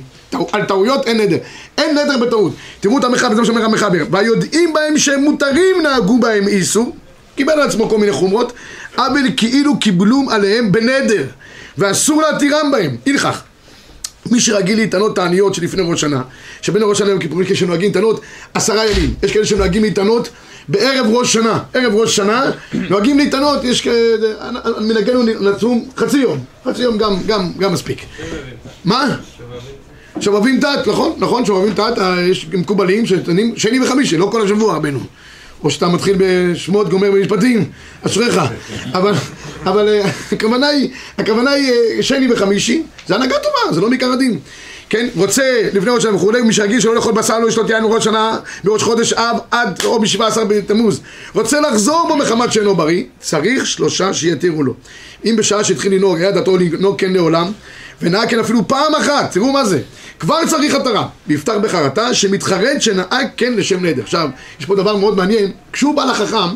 [0.52, 1.36] על טעויות אין נדר.
[1.78, 2.52] אין נדר בטעות.
[2.80, 4.04] תראו את המחבר, זה מה שאומר המחבר.
[4.10, 6.96] והיודעים בהם שהם מותרים נהגו בהם איסור,
[7.36, 8.52] קיבל על עצמו כל מיני חומרות,
[8.96, 11.24] אבל כאילו קיבלום עליהם בנדר,
[11.78, 12.96] ואסור להתירם בהם.
[13.06, 13.42] אי לכך.
[14.30, 16.22] מי שרגיל להתענות תעניות שלפני ראש שנה,
[16.62, 18.20] שבין ראש שנה ליום יש כאלה שנוהגים להתענות
[18.54, 20.28] עשרה ימים, יש כאלה שנוהגים להתענות
[20.68, 24.50] בערב ראש שנה, ערב ראש שנה, נוהגים להתענות, יש כאלה,
[24.80, 27.98] מנהגנו נצום חצי יום, חצי יום גם, גם, גם מספיק.
[28.84, 29.16] מה?
[30.20, 33.04] שובבים תת, נכון, נכון, שובבים תת, אה, יש מקובלים
[33.56, 35.00] שני וחמישי, לא כל השבוע רבנו.
[35.64, 37.64] או שאתה מתחיל בשמות, גומר במשפטים,
[38.02, 38.40] אשריך.
[38.92, 39.12] אבל,
[39.64, 44.12] אבל אה, הכוונה היא, הכוונה היא אה, שני וחמישי, זה הנהגה טובה, זה לא מעיקר
[44.12, 44.38] הדין.
[44.90, 45.42] כן, רוצה
[45.72, 48.82] לפני ראש שנה וכולי, מי שירגיש שלא לאכול בשר, לא לשתות יין בראש שנה, בראש
[48.82, 51.00] חודש אב עד או ב-17 בתמוז,
[51.34, 54.74] רוצה לחזור בו מחמת שאינו בריא, צריך שלושה שיתירו לו.
[55.24, 57.52] אם בשעה שהתחיל לנהוג, היה דתו לנהוג כן לעולם,
[58.02, 59.80] ונהג אפילו פעם אחת, תראו מה זה,
[60.20, 64.02] כבר צריך התרה, ויפתח בחרטה שמתחרט שנהג כן לשם נדר.
[64.02, 64.28] עכשיו,
[64.60, 66.54] יש פה דבר מאוד מעניין, כשהוא בא לחכם,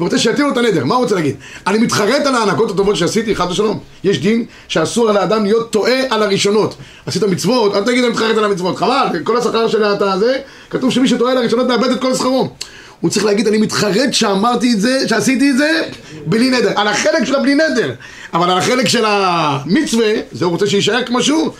[0.00, 1.36] ורוצה שיתיר לו את הנדר, מה הוא רוצה להגיד?
[1.66, 3.78] אני מתחרט על ההנהגות הטובות שעשיתי, חד ושלום.
[4.04, 6.74] יש דין שאסור על האדם להיות טועה על הראשונות.
[7.06, 10.38] עשית מצוות, אל תגיד אני מתחרט על המצוות, חבל, כל השכר של אתה הזה,
[10.70, 12.50] כתוב שמי שטועה על הראשונות מאבד את כל שכרו.
[13.02, 15.82] הוא צריך להגיד, אני מתחרט שאמרתי את זה, שעשיתי את זה,
[16.26, 16.72] בלי נדר.
[16.76, 17.94] על החלק של הבלי נדר.
[18.34, 21.50] אבל על החלק של המצווה, זה הוא רוצה שיישאר כמו שהוא.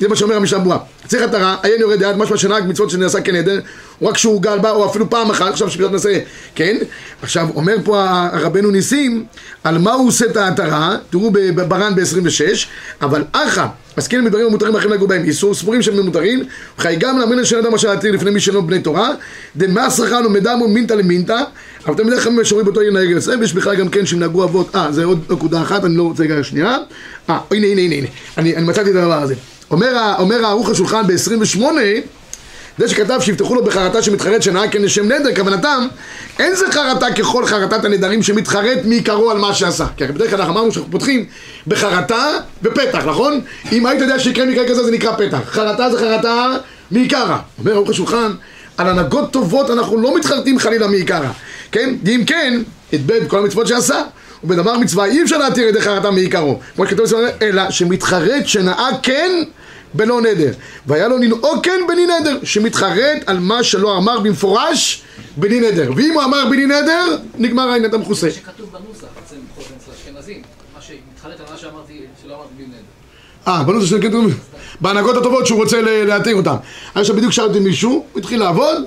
[0.00, 0.78] זה מה שאומר המשנה ברורה.
[1.06, 3.60] צריך התרה, עיין יורד יד, משמע שנהג מצוות שנעשה כנדר,
[4.02, 6.18] או רק שהוא גל בה, או אפילו פעם אחת, עכשיו שפשוט נעשה,
[6.54, 6.76] כן?
[7.22, 9.24] עכשיו, אומר פה הרבנו ניסים,
[9.64, 11.30] על מה הוא עושה את ההתרה, תראו
[11.68, 12.66] בר"ן ב-26,
[13.02, 15.24] אבל אחא, עסקינן בדברים המותרים אחרים לגור בהם.
[15.24, 16.44] איסור, סבורים שהם ממותרים,
[16.78, 19.10] וכי גם לאמן שאין אדם אשר להתיר לפני מי שאינו בני תורה,
[19.56, 21.42] דמסרחן ומדמו מינתא למינתא,
[21.86, 24.76] אבל תמיד חכמים שרואים באותו עיר נהג אצלם, ויש בכלל גם כן שהם נהגו אבות,
[24.76, 26.76] אה, זה עוד נקודה אחת, אני לא רוצה רגע שנייה,
[27.30, 28.06] אה, הנה, הנה, הנה, הנה,
[28.38, 29.34] אני, אני מצאתי את הדבר הזה.
[29.70, 31.62] אומר, אומר הערוך השולחן ב-28,
[32.80, 35.86] זה שכתב שיפתחו לו בחרטה שמתחרט שנהג כן לשם נדר, כוונתם,
[36.38, 39.86] אין זה חרטה ככל חרטת הנדרים שמתחרט מעיקרו על מה שעשה.
[39.96, 41.24] כי בדרך כלל אנחנו אמרנו שאנחנו פותחים
[41.66, 42.26] בחרטה
[42.62, 43.40] ופתח, נכון?
[43.72, 45.38] אם היית יודע שיקרה מקרה כזה זה נקרא פתח.
[45.46, 46.46] חרטה זה חרטה
[46.90, 47.36] מעיקרא.
[47.58, 48.32] אומר ערוך השולחן,
[48.76, 51.28] על הנהגות טובות אנחנו לא מתחרטים חלילה מעיקרא.
[51.72, 51.94] כן?
[52.08, 52.62] אם כן,
[52.94, 54.02] את כל המצוות שעשה.
[54.44, 56.58] ובדבר מצווה אי אפשר להתיר ידי חרטה מעיקרו.
[56.76, 57.06] כמו שכתוב
[57.42, 59.42] אלא שמתחרט שנהג כן
[59.94, 60.52] בלא נדר.
[60.86, 65.02] והיה לו לנהוג כן בלי נדר, שמתחרט על מה שלא אמר במפורש
[65.36, 65.90] בלי נדר.
[65.96, 67.04] ואם הוא אמר בלי נדר,
[67.38, 68.26] נגמר העניין, אתה מכוסה.
[68.28, 69.34] זה שכתוב בנוסח, אצל
[69.92, 70.42] האשכנזים,
[70.76, 72.76] מה שמתחרט על מה שאמרתי, שלא אמרתי בלי נדר.
[73.48, 74.32] אה, בנוסח של כתוב,
[74.80, 76.54] בהנהגות הטובות שהוא רוצה ל- להתיר אותם.
[76.96, 78.84] אני עכשיו בדיוק שאלתי מישהו, הוא התחיל לעבוד,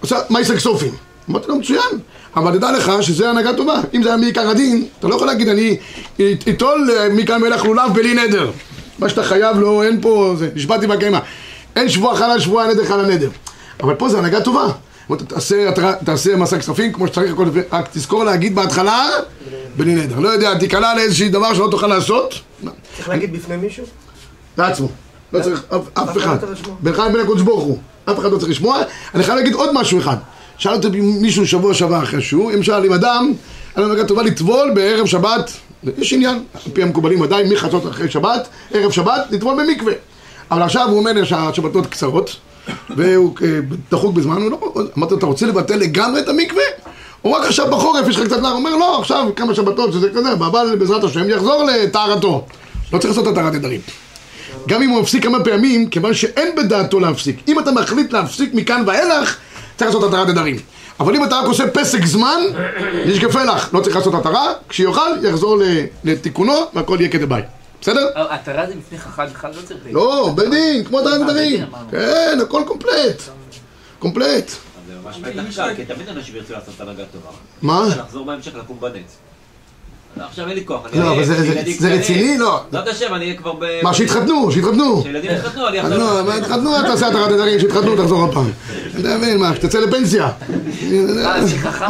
[0.00, 0.92] עושה מייסק סופים.
[1.30, 1.98] אמרתי לו, מצוין,
[2.36, 3.80] אבל תדע לך שזה הנהגה טובה.
[3.94, 5.76] אם זה היה מעיקר הדין, אתה לא יכול להגיד, אני
[6.50, 8.50] אטול אה, מכאן מלך לולב בלי נדר.
[8.98, 11.18] מה שאתה חייב לו, אין פה, זה, נשבעתי בקיימה.
[11.76, 13.28] אין שבוע חל על שבוע, נדר חל על נדר.
[13.82, 14.66] אבל פה זה הנהגה טובה.
[15.28, 15.70] תעשה,
[16.04, 19.06] תעשה מסע כספים כמו שצריך, הכל, רק תזכור להגיד בהתחלה,
[19.76, 20.18] בלי נדר.
[20.20, 22.34] לא יודע, תיקלע לאיזשהו דבר שלא תוכל לעשות,
[22.96, 23.84] צריך להגיד בפני מישהו?
[24.58, 24.88] לעצמו.
[25.32, 26.36] לא צריך אף- אף אחד.
[26.80, 27.78] בינך לבין הקדוש ברוך הוא.
[28.04, 28.78] אף אחד לא צריך לשמוע.
[29.14, 30.16] אני חייב להגיד עוד משהו אחד.
[30.58, 33.32] שאל אותי מישהו שבוע שעבר אחרי למשל אם אדם,
[33.76, 35.52] היה לו טובה לטבול בערב שבת,
[35.98, 39.92] יש עניין, על פי המקובלים עדיין, מחצות אחרי שבת, ערב שבת, לטבול במקווה.
[40.50, 42.36] אבל עכשיו הוא אומר שהשבתות קצרות,
[42.96, 43.48] והוא אה,
[43.90, 44.74] דחוק בזמן, הוא לא...
[44.98, 46.62] אמרתי לו, אתה רוצה לבטל לגמרי את המקווה?
[47.22, 50.10] הוא רק עכשיו בחורף, יש לך קצת נער, הוא אומר, לא, עכשיו כמה שבתות שזה
[50.10, 52.44] כזה, אבל בעזרת השם יחזור לטהרתו.
[52.92, 53.80] לא צריך לעשות את הטהרת נדרים.
[54.68, 57.36] גם אם הוא מפסיק כמה פעמים, כיוון שאין בדעתו להפסיק.
[57.48, 59.36] אם אתה מחליט להפסיק מכאן ואילך,
[59.76, 60.56] צריך לעשות התרת נדרים.
[61.00, 62.40] אבל אם אתה רק עושה פסק זמן,
[63.06, 65.62] נשקפה לך, לא צריך לעשות התרה, כשיוכל יחזור ל-
[66.04, 67.42] לתיקונו והכל יהיה כדבעי.
[67.80, 68.08] בסדר?
[68.16, 69.80] התרה זה לפני חכם בכלל לא צריך...
[69.90, 71.62] לא, בדין, כמו התרת נדרים.
[71.64, 71.88] אמרנו.
[71.90, 73.22] כן, הכל קומפלט.
[73.98, 74.50] קומפלט.
[74.50, 77.30] זה ממש פתח קל, כי תמיד אנשים ירצו לעשות הנהגה טובה.
[77.62, 77.86] מה?
[77.98, 79.16] לחזור בהמשך לקום בנץ.
[80.20, 81.94] עכשיו אין לי כוח, אני לא, אבל זה-.
[81.94, 82.38] רציני?
[82.38, 82.60] לא.
[82.70, 83.64] בעזרת השם, אני אהיה כבר ב...
[83.82, 85.00] מה, שיתחתנו, שיתחתנו.
[85.00, 85.98] כשילדים יתחתנו, אני אחזור.
[86.64, 88.50] לא, אתה עושה התרת נדרים, שיתחתנו, תחזור עוד פעם.
[89.00, 90.24] אתה מבין, מה, שתצא לפנסיה.
[90.24, 91.40] אה.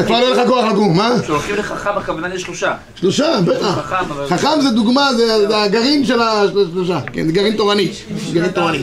[0.06, 1.10] כבר לא יהיה לך כוח לקום, מה?
[1.22, 2.74] כשהולכים לחכם הכוונה לשלושה.
[2.94, 3.92] שלושה, בטח.
[4.28, 7.00] חכם, זה דוגמה, זה זה הגרעין של השלושה.
[7.12, 7.92] כן, זה גרעין תורני.
[8.32, 8.78] גרעין תורני.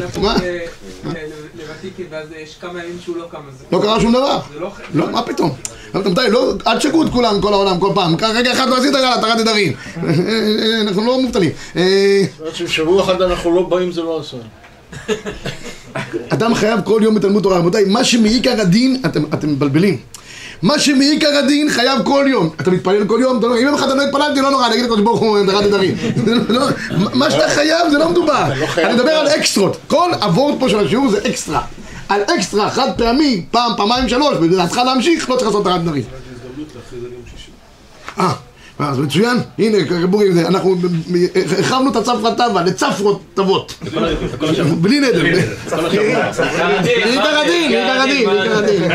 [1.84, 1.90] מה?
[1.90, 3.38] לוותיקי ואז יש כמה ימים שהוא לא קם.
[3.72, 4.40] לא קרה שום דבר.
[4.54, 4.72] זה לא...
[4.94, 5.52] לא, מה פתאום?
[5.94, 8.16] לא, אל תשגעו את כולם, כל העולם, כל פעם.
[8.22, 9.74] רגע אחד לא עשית, יאללה, תרת נדרים.
[10.82, 11.52] אנחנו לא מובטלים.
[11.76, 14.38] אה, ששבוע אחד אנחנו לא באים זה לא עשה.
[16.30, 17.58] אדם חייב כל יום בתלמוד תורה.
[17.58, 19.02] רבותיי, מה שמעיקר הדין,
[19.34, 19.98] אתם מבלבלים.
[20.62, 22.50] מה שמעיקר הדין חייב כל יום.
[22.62, 23.40] אתה מתפלל כל יום?
[23.42, 25.64] לא- אם יום אחד אני לא התפללתי, לא נורא, אני אגיד לקדוש ברוך הוא, תרת
[25.64, 25.96] נדרים.
[26.26, 26.68] זה לא- לא-
[27.14, 28.44] מה שאתה חייב זה לא מדובר.
[28.78, 29.78] אני מדבר על אקסטרות.
[29.88, 31.62] כל הוורד פה של השיעור זה אקסטרה.
[32.10, 36.04] על אקסטרה חד פעמי, פעם, פעמיים, שלוש, ולדעתך להמשיך, לא צריך לעשות תרת נדרים.
[38.20, 38.34] אה,
[38.80, 39.78] אז מצוין, הנה,
[40.10, 40.76] בורי, אנחנו
[41.58, 43.74] הרחבנו את הצפרא טבא לצפרות טובות.
[44.82, 45.00] בלי.
[45.70, 45.88] עיקר
[47.40, 48.90] הדין, עיקר הדין, עיקר הדין.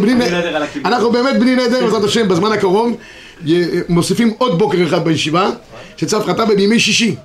[0.00, 2.96] בלי נדר, אנחנו באמת בלי נדר, בעזרת השם, בזמן הקרוב,
[3.88, 5.50] מוסיפים עוד בוקר אחד בישיבה,
[5.96, 7.16] שצפרא טבא בימי שישי.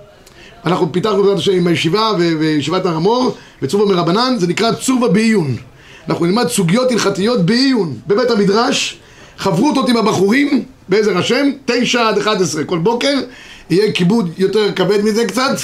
[0.65, 5.55] אנחנו פיתחנו בעזרת השם עם הישיבה וישיבת הר המור וצובה מרבנן, זה נקרא צובה בעיון.
[6.10, 9.00] אנחנו נלמד סוגיות הלכתיות בעיון, בבית המדרש,
[9.38, 12.63] חברותות עם הבחורים, בעזר השם, תשע עד אחד עשרה.
[12.63, 13.13] כל בוקר,
[13.69, 15.56] יהיה כיבוד יותר כבד מזה קצת,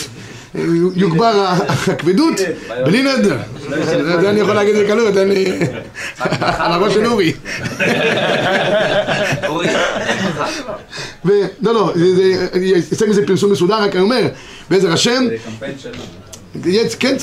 [0.96, 1.46] יוגבר
[1.88, 2.34] הכבדות,
[2.86, 3.38] בלי נדר.
[4.22, 5.46] זה אני יכול להגיד בקלות, אין לי...
[6.40, 7.34] על הראש של אורי.
[11.62, 11.94] לא, לא,
[12.92, 14.28] יצא מזה פרסום מסודר, רק אני אומר,
[14.70, 15.28] בעזר השם,
[17.00, 17.16] כן,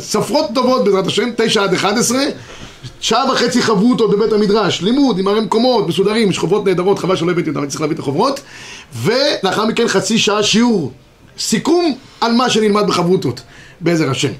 [0.00, 2.22] ספרות טובות בעזרת השם, תשע עד אחד עשרה,
[3.00, 7.30] שעה וחצי חברותות בבית המדרש, לימוד עם הרי מקומות מסודרים, יש חוברות נהדרות, חבל שלא
[7.30, 8.40] הבאתי אותן, אני צריך להביא את החוברות,
[9.02, 10.92] ולאחר מכן חצי שעה שיעור,
[11.38, 13.40] סיכום על מה שנלמד בחברותות,
[13.80, 14.32] בעזר השם.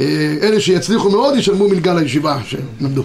[0.00, 3.02] אה, אלה שיצליחו מאוד ישלמו מלגה לישיבה שלמדו.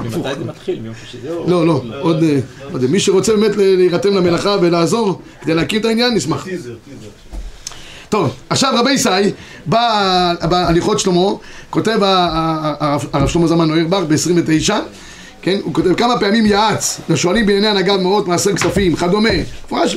[0.00, 0.80] מתי זה מתחיל?
[0.80, 1.50] מיום שישי זהו?
[1.50, 2.40] לא, לא, עוד, אה,
[2.72, 6.46] עוד, מי שרוצה באמת להירתם למלאכה ולעזור כדי להכיר את העניין, נשמח.
[8.08, 9.08] טוב, עכשיו רבי ישי,
[9.66, 11.30] בא- בהליכות שלמה,
[11.70, 11.98] כותב
[13.12, 14.72] הרב שלמה זלמן נוירבך ב-29,
[15.42, 19.28] כן, הוא כותב כמה פעמים יעץ לשואלים בענייני הנהגה במאות מעשר כספים, כדומה,
[19.64, 19.96] מפורש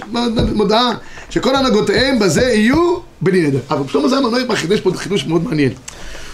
[0.55, 0.91] מודעה
[1.29, 3.59] שכל הנהגותיהם בזה יהיו בלי נדר.
[3.69, 5.71] אבל שלמה זלמן נוירבך חידש פה חידוש מאוד מעניין.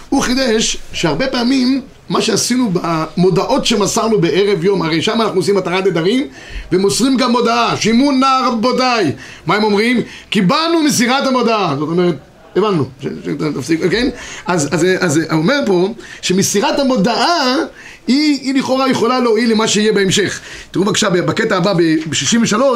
[0.09, 5.85] הוא חידש שהרבה פעמים מה שעשינו במודעות שמסרנו בערב יום, הרי שם אנחנו עושים התרת
[5.85, 6.27] נדרים
[6.71, 9.11] ומוסרים גם מודעה, שימון נא רבותיי.
[9.45, 10.01] מה הם אומרים?
[10.29, 11.75] קיבלנו מסירת המודעה.
[11.79, 12.15] זאת אומרת,
[12.55, 12.85] הבנו,
[13.55, 14.09] תפסיק, כן?
[14.45, 17.55] אז הוא אומר פה שמסירת המודעה
[18.07, 20.39] היא, היא לכאורה יכולה להועיל למה שיהיה בהמשך.
[20.71, 22.75] תראו בבקשה, בקטע הבא ב-63, הוא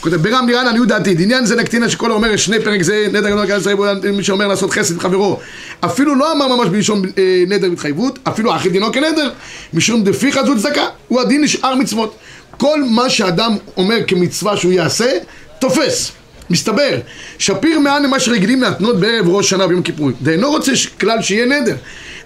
[0.00, 3.46] כותב, ברם נראה לעניות דעתי, דעניין זה נקטינה שכל האומר שני פרק זה, נדר גדול
[3.46, 3.76] כאלה ישראל,
[4.12, 5.40] מי שאומר לעשות חסד חברו,
[5.80, 9.30] אפילו לא אמר ממש בלשון אה, נדר והתחייבות, אפילו אחי דינו כנדר,
[9.74, 12.16] משום דפיך זו צדקה, הוא הדין לשאר מצוות.
[12.56, 15.10] כל מה שאדם אומר כמצווה שהוא יעשה,
[15.58, 16.19] תופס.
[16.50, 16.98] מסתבר,
[17.38, 20.10] שפיר מעל למה שרגילים להתנות בערב ראש שנה ביום כיפור.
[20.22, 21.76] דאינו רוצה כלל שיהיה נדר.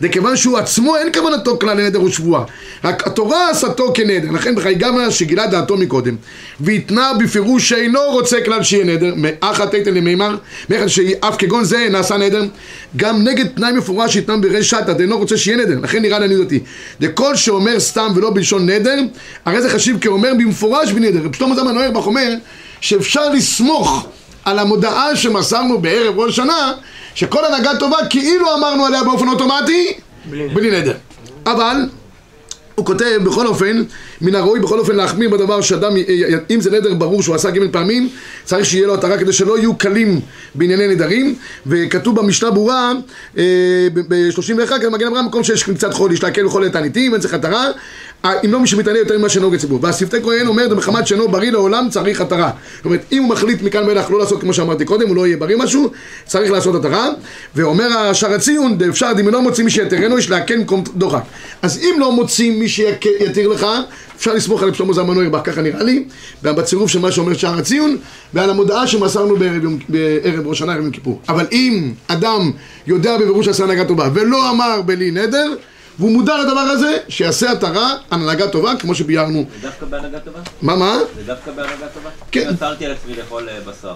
[0.01, 2.45] וכיוון שהוא עצמו אין כוונתו כלל לנדר ושבועה.
[2.85, 4.31] רק התורה עשתו כנדר.
[4.33, 6.17] לכן בחייגמה שגילה דעתו מקודם.
[6.61, 9.15] והתנה בפירוש שאינו רוצה כלל שיהיה נדר.
[9.17, 10.37] מאחת תתן למימר.
[10.71, 12.45] מאחד שאף כגון זה נעשה נדר.
[12.97, 15.79] גם נגד תנאי מפורש שהתנם ברשת, דאינו רוצה שיהיה נדר.
[15.83, 16.61] לכן נראה לעניות דעתי.
[17.01, 18.99] דכל שאומר סתם ולא בלשון נדר,
[19.45, 21.21] הרי זה חשיב כאומר במפורש בנדר.
[21.25, 22.35] רב שלמה זלמן אוירבך אומר
[22.81, 24.07] שאפשר לסמוך
[24.45, 26.73] על המודעה שמסרנו בערב ראש שנה,
[27.15, 29.93] שכל הנהגה טובה כאילו אמרנו עליה באופן אוטומטי,
[30.27, 30.97] בלי נדר.
[31.47, 31.77] אבל
[32.75, 33.83] הוא כותב בכל אופן,
[34.21, 35.93] מן הראוי בכל אופן להחמיר בדבר שאדם,
[36.51, 38.09] אם זה נדר ברור שהוא עשה ג' פעמים,
[38.45, 40.21] צריך שיהיה לו התרה כדי שלא יהיו קלים
[40.55, 41.35] בענייני נדרים,
[41.67, 42.93] וכתוב במשנה ברורה,
[43.35, 47.35] ב-31, כאן מגן אברהם, מקום שיש קצת חול, יש להקל בכל עת הניתים, אין צריך
[47.35, 47.67] התרה,
[48.25, 49.79] אה, אם לא מי שמתענה יותר ממה שנהוג הציבור.
[49.83, 52.51] והשפתי כהן אומר, מחמת שאינו בריא לעולם צריך התרה.
[52.77, 55.37] זאת אומרת, אם הוא מחליט מכאן ואילך לא לעשות כמו שאמרתי קודם, הוא לא יהיה
[55.37, 55.91] בריא משהו,
[56.27, 57.09] צריך לעשות התרה.
[57.57, 61.23] ואומר השער הציון, אפשר, אם מוצאים מי שיתרנו, יש להקל במקום דוחק.
[61.63, 63.67] אז אם לא מוצאים מי שיתיר לך,
[64.17, 66.05] אפשר לסמוך על שלמה זלמן אוירבך, ככה נראה לי,
[66.43, 67.97] בצירוף של מה שאומר שער הציון,
[68.35, 71.21] ועל המודעה שמסרנו בערב, בערב ראש שנה, ערב יום כיפור.
[71.29, 72.51] אבל אם אדם
[72.87, 75.55] יודע בבירור שעשה הנהגה טובה, ולא אמר בלי נדר,
[75.99, 79.45] והוא מודע לדבר הזה, שיעשה התרה הנהגה טובה, כמו שביארנו.
[79.61, 80.39] זה דווקא בהנהגה טובה?
[80.63, 80.99] מה, מה?
[81.17, 82.11] זה דווקא בהנהגה טובה?
[82.31, 82.47] כן.
[82.49, 83.95] אני אסרתי על עצמי לאכול אה, בשר.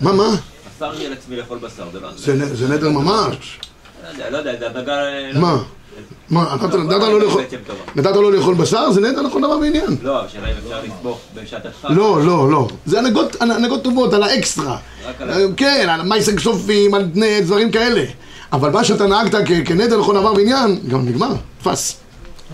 [0.00, 0.36] מה, מה?
[0.76, 1.84] אסרתי על עצמי לאכול בשר,
[2.54, 3.58] זה נדר ממש.
[4.02, 4.92] לא יודע, לא זה הנהגה...
[4.92, 5.58] אה, לא- מה?
[6.30, 7.42] מה, נתת נתת לו לאכול-.
[7.96, 8.90] נתת לו לאכול בשר?
[8.92, 9.96] זה נדר לכל דבר ועניין.
[10.02, 11.90] לא, השאלה אם אפשר לסבוך בשעת הדחק.
[11.90, 12.68] לא, לא, לא.
[12.86, 12.98] זה
[13.40, 14.76] הנהגות, טובות, על האקסטרה.
[15.08, 18.04] רק על ה- כן, על מייסק סופים, על דני- דברים כאלה.
[18.52, 21.32] אבל מה שאתה נהגת כ- כנדר לכל דבר ועניין, גם נגמר,
[21.62, 21.96] תפס.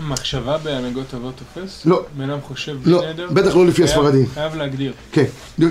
[0.07, 1.81] מחשבה בהנהגות טובות תופס?
[1.85, 2.03] לא.
[2.17, 3.27] בן אדם חושב לא, בלי נדר?
[3.31, 4.25] בטח לא לפי הספרדים.
[4.33, 4.93] חייב להגדיר.
[5.11, 5.23] כן,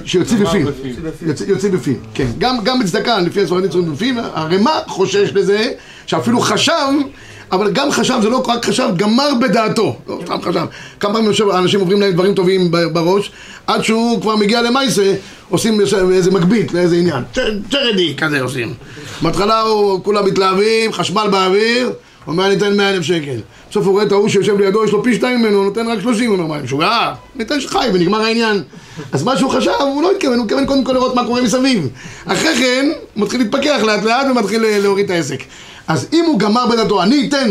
[0.04, 0.68] שיוציא בפיו.
[1.22, 2.26] יוצא- יוצא בפיו, כן.
[2.38, 5.72] גם, גם בצדקה, לפי הספרדים צריכים בפיו, הרמ"א חושש לזה,
[6.06, 6.72] שאפילו חשב,
[7.52, 9.96] אבל גם חשב, זה לא רק חשב, גמר בדעתו.
[10.08, 10.64] לא סתם חשב.
[11.00, 13.30] כמה פעמים יושב- אנשים עוברים להם דברים טובים בראש,
[13.66, 15.14] עד שהוא כבר מגיע למעשה,
[15.48, 15.80] עושים
[16.12, 17.22] איזה מגבית לאיזה עניין.
[17.70, 18.74] צ'רדי כזה עושים.
[19.22, 19.62] בהתחלה
[20.02, 21.94] כולם מתלהבים, חשמל באוויר, הוא
[22.32, 23.36] אומר, אני אתן 100 אלף שקל.
[23.74, 26.00] בסוף הוא רואה את ההוא שיושב לידו, יש לו פי שתיים ממנו, הוא נותן רק
[26.00, 27.12] 30, הוא אומר, מה, משוגע?
[27.36, 28.62] ניתן שחי ונגמר העניין.
[29.12, 31.88] אז מה שהוא חשב, הוא לא התכוון, הוא התכוון קודם כל לראות מה קורה מסביב.
[32.26, 35.42] אחרי כן, הוא מתחיל להתפכח לאט לאט ומתחיל אה, להוריד את העסק.
[35.88, 37.50] אז אם הוא גמר בדעתו, אני אתן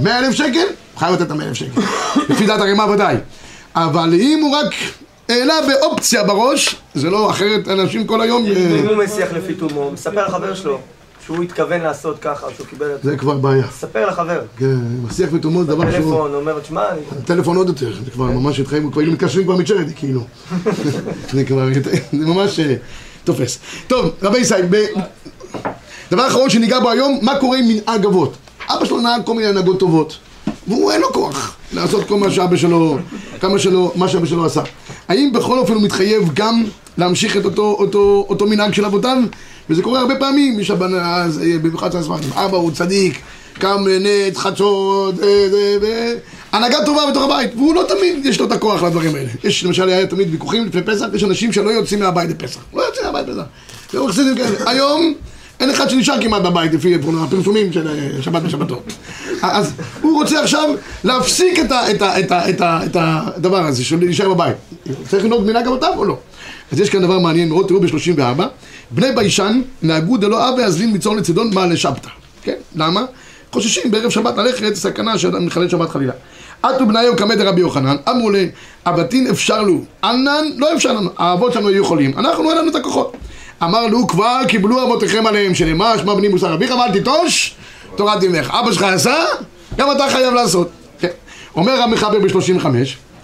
[0.00, 1.80] 100 אלף שקל, חייב לתת את ה-100 אלף שקל.
[2.30, 3.16] לפי דעת הרימה ודאי.
[3.74, 4.74] אבל אם הוא רק
[5.28, 8.46] העלה באופציה בראש, זה לא אחרת, אנשים כל היום...
[8.46, 10.78] אה, אם הוא מסיח לפי תומו, הוא מספר לחבר שלו
[11.26, 13.10] שהוא התכוון לעשות ככה, שהוא קיבל את זה.
[13.10, 13.64] זה כבר בעיה.
[13.68, 14.40] מספר לחבר.
[14.56, 16.00] כן, מסיח ותומות זה דבר שהוא...
[16.02, 17.00] טלפון, אומר, תשמע, אני...
[17.22, 20.20] הטלפון עוד יותר, זה כבר ממש התחייבו, כבר מתקשרים כבר מצ'רדי, כאילו.
[21.32, 21.68] זה כבר,
[22.12, 22.74] זה ממש אה,
[23.24, 23.58] תופס.
[23.86, 24.86] טוב, רבי ישי, ב-
[26.10, 28.36] דבר אחרון שניגע בו היום, מה קורה עם מנהג אבות?
[28.68, 30.16] אבא שלו נהג כל מיני הנהגות טובות,
[30.68, 32.98] והוא אין לו כוח לעשות כל מה שאבא שלו,
[33.40, 34.62] כמה שלו, מה שאבא שלו עשה.
[35.08, 36.64] האם בכל אופן הוא מתחייב גם
[36.98, 39.18] להמשיך את אותו, אותו, אותו מנהג של אבותיו?
[39.70, 43.18] וזה קורה הרבה פעמים, יש הבנה, אז, אה, במיוחד הספרדים, אבא הוא צדיק,
[43.54, 46.14] קם לנץ, חדשות, אה,
[46.52, 49.28] הנהגה טובה בתוך הבית, והוא לא תמיד יש לו את הכוח לדברים האלה.
[49.44, 53.06] יש למשל, היה תמיד ויכוחים לפני פסח, יש אנשים שלא יוצאים מהבית לפסח, לא יוצאים
[53.06, 53.42] מהבית לפסח.
[53.94, 54.70] והוא חסידים כאלה.
[54.70, 55.14] היום
[55.60, 58.92] אין אחד שנשאר כמעט בבית לפי הפרסומים של אה, שבת ושבתות.
[59.42, 60.70] אז הוא רוצה עכשיו
[61.04, 64.56] להפסיק את, הדבר הזה של להישאר בבית.
[65.08, 66.18] צריך לנהוג מנהג אבותיו או לא?
[66.72, 68.42] אז יש כאן דבר מעניין מאוד, תראו ב-34,
[68.90, 72.08] בני ביישן נהגו דלא אבי אזלין מצאן לצידון מעלה שבתא.
[72.42, 72.54] כן?
[72.74, 73.04] למה?
[73.52, 76.12] חוששים בערב שבת ללכת, סכנה שאדם מחלל שבת חלילה.
[76.62, 78.50] עטו בניהו קמא דרבי יוחנן, אמרו לי,
[78.86, 82.74] אבתין אפשר לו, ענן לא אפשר לנו, האבות שלנו היו יכולים, אנחנו אין לנו את
[82.74, 83.16] הכוחות.
[83.62, 87.54] אמר לו, כבר קיבלו אבותיכם עליהם, שנאמר, שמע בני מוסר אביך ואל תיטוש,
[87.96, 88.50] תורת אמך.
[88.50, 89.24] אבא שלך עשה,
[89.76, 90.70] גם אתה חייב לעשות.
[90.98, 91.08] כן.
[91.56, 92.66] אומר המחבר ב-35,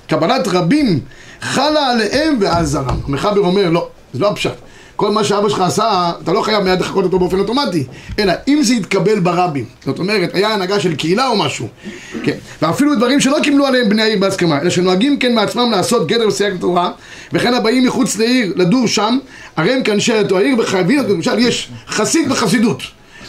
[0.09, 1.01] קבלת רבים
[1.41, 3.01] חלה עליהם ואז זרם.
[3.07, 4.55] המחבר אומר, לא, זה לא הפשט.
[4.99, 7.85] כל מה שאבא שלך עשה, אתה לא חייב מיד לחכות אותו באופן אוטומטי,
[8.19, 11.69] אלא אם זה יתקבל ברבים, זאת אומרת, היה הנהגה של קהילה או משהו,
[12.23, 16.29] כן, ואפילו דברים שלא קיבלו עליהם בני העיר בהסכמה, אלא שנוהגים כן מעצמם לעשות גדר
[16.29, 16.91] וסייג לתורה,
[17.33, 19.19] וכן הבאים מחוץ לעיר לדור שם,
[19.57, 22.83] הרי הם כאנשי אותו העיר וחייבים, למשל יש חסיד וחסידות,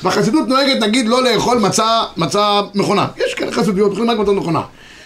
[0.03, 4.61] והחסידות נוהגת נגיד לא לאכול מצה, מצה מכונה, יש כאלה חסידויות, אוכלים רק מצה מכונה,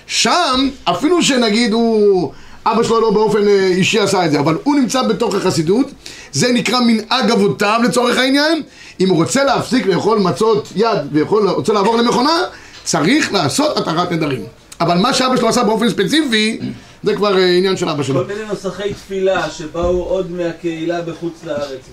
[0.07, 2.31] שם אפילו שנגיד הוא
[2.65, 5.91] אבא שלו לא באופן אה, אישי עשה את זה, אבל הוא נמצא בתוך החסידות,
[6.31, 8.61] זה נקרא מנהג אבותיו לצורך העניין.
[8.99, 12.43] אם הוא רוצה להפסיק לאכול מצות יד ורוצה לעבור למכונה,
[12.83, 14.43] צריך לעשות התרת נדרים.
[14.81, 16.59] אבל מה שאבא שלו עשה באופן ספציפי,
[17.03, 18.21] זה כבר אה, עניין של אבא שלו.
[18.21, 21.89] כל מיני נוסחי תפילה שבאו עוד מהקהילה בחוץ לארץ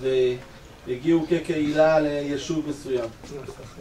[0.91, 3.09] והגיעו כקהילה ליישוב מסוים.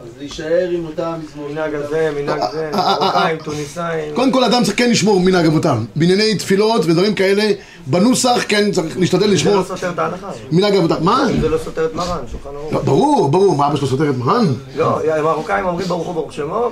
[0.03, 1.55] אז להישאר עם אותם מזמורים.
[1.55, 4.15] מנהג הזה, מנהג זה, מרוקאים, טוניסאים.
[4.15, 5.85] קודם כל אדם צריך כן לשמור מנהג אבותם.
[5.97, 7.53] בענייני תפילות ודברים כאלה,
[7.87, 10.31] בנוסח כן צריך להשתדל זה לשמור לא סותר את ההלכה.
[10.53, 10.95] מנהג אבותם.
[11.01, 11.27] מה?
[11.41, 12.85] זה לא סותר את מרן, שולחן ערוך.
[12.85, 14.47] ברור, ברור, מה אבא שלו סותר את מרן?
[14.77, 16.69] לא, המרוקאים אומרים ברוך הוא ברוך שמו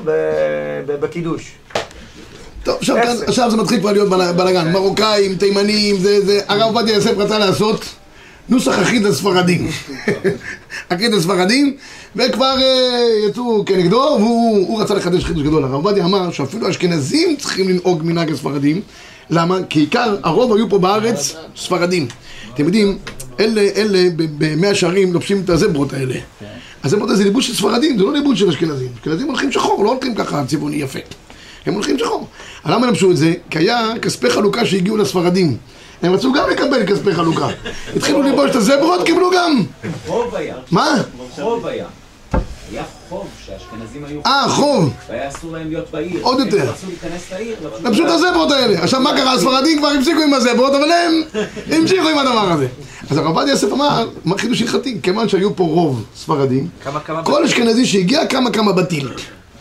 [0.86, 1.52] בקידוש.
[2.64, 3.16] טוב, עכשיו, כאן.
[3.26, 4.72] עכשיו זה מתחיל כבר להיות בל- בלאגן.
[4.72, 7.84] מרוקאים, תימנים, זה, זה, הרב עובדיה יוסף רצה לעשות
[8.48, 9.68] נוסח אחיד לספרדים.
[10.88, 11.76] אחיד לספרדים,
[12.16, 15.64] וכבר אה, יצאו כנגדו, והוא הוא רצה לחדש חידוש גדול.
[15.64, 18.80] הרב עובדיה אמר שאפילו האשכנזים צריכים לנהוג מנהג הספרדים.
[19.30, 19.58] למה?
[19.68, 22.06] כי עיקר, הרוב היו פה בארץ ספרדים.
[22.54, 22.98] אתם יודעים,
[23.40, 26.14] אלה, אלה במאה שערים לובשים את הזברות האלה.
[26.84, 28.88] הזברות הזה זה ליבוש של ספרדים, זה לא ליבוש של אשכנזים.
[28.94, 30.98] אשכנזים הולכים שחור, לא הולכים ככה צבעוני יפה.
[31.66, 32.28] הם הולכים שחור.
[32.66, 33.34] למה הם לבשו את זה?
[33.50, 35.56] כי היה כספי חלוקה שהגיעו לספרדים.
[36.02, 37.48] הם רצו גם לקבל כספי חלוקה.
[37.96, 39.62] התחילו ללבוש את הזברות, קיבלו גם.
[40.06, 40.54] חוב היה.
[40.70, 40.94] מה?
[41.34, 41.86] חוב היה.
[42.72, 44.20] היה חוב שהאשכנזים היו...
[44.26, 44.92] אה, חוב.
[45.08, 46.20] והיה אסור להם להיות בעיר.
[46.22, 46.62] עוד יותר.
[46.62, 47.56] הם רצו להיכנס לעיר.
[47.84, 48.82] לבשו את הזברות האלה.
[48.82, 49.32] עכשיו מה קרה?
[49.32, 51.22] הספרדים כבר הפסיקו עם הזברות, אבל הם
[51.76, 52.66] המשיכו עם הדבר הזה.
[53.10, 54.98] אז הרב עובדיה יוסף אמר, מה חידוש הלכתי?
[55.02, 56.68] כיוון שהיו פה רוב ספרדים.
[57.24, 59.08] כל אשכנזי שהגיע, כמה כמה בתים.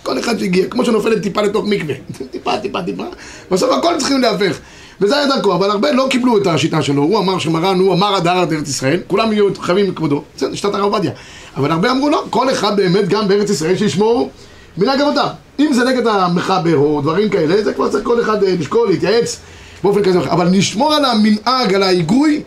[0.04, 1.96] כל אחד שהגיע, כמו שנופלת טיפה לתוך מקווה.
[2.32, 3.04] טיפה, טיפה, טיפה.
[3.52, 4.60] בסוף הכל צריכים להפך.
[5.02, 7.04] וזה היה דרכו, אבל הרבה לא קיבלו את השיטה שלו.
[7.04, 10.24] הוא אמר שמרן, הוא אמר הדר עד ארץ ישראל, כולם יהיו חייבים לכבודו.
[10.38, 11.12] זה שיטת הרב עובדיה.
[11.58, 14.30] אבל הרבה אמרו לא, כל אחד באמת, גם בארץ ישראל, שישמור
[14.78, 15.28] מנהג אבותיו.
[15.60, 19.40] אם זה נגד המחבר או דברים כאלה, זה כבר צריך כל אחד אה, לשקול, להתייעץ
[19.84, 20.20] באופן כזה.
[20.20, 22.42] אבל לשמור על המנהג, על ההיגוי,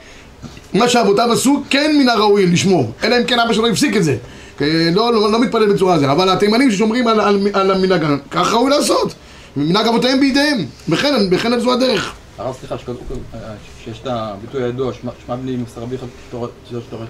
[0.75, 2.93] מה שאבותיו עשו, כן מן הראוי לשמור.
[3.05, 4.17] אלא אם כן אבא שלו הפסיק את זה.
[4.59, 6.13] כי לא, לא, לא מתפלל בצורה הזו.
[6.13, 9.15] אבל התימנים ששומרים על, על, על המנהג, כך ראוי לעשות.
[9.57, 10.65] מנהג אבותיהם בידיהם.
[10.89, 12.13] וכן, וכן זו הדרך.
[12.41, 13.39] הרב, סליחה, אה,
[13.85, 14.93] שיש את הביטוי הידוע,
[15.27, 16.51] שמע בני מוסר רביך, שתורת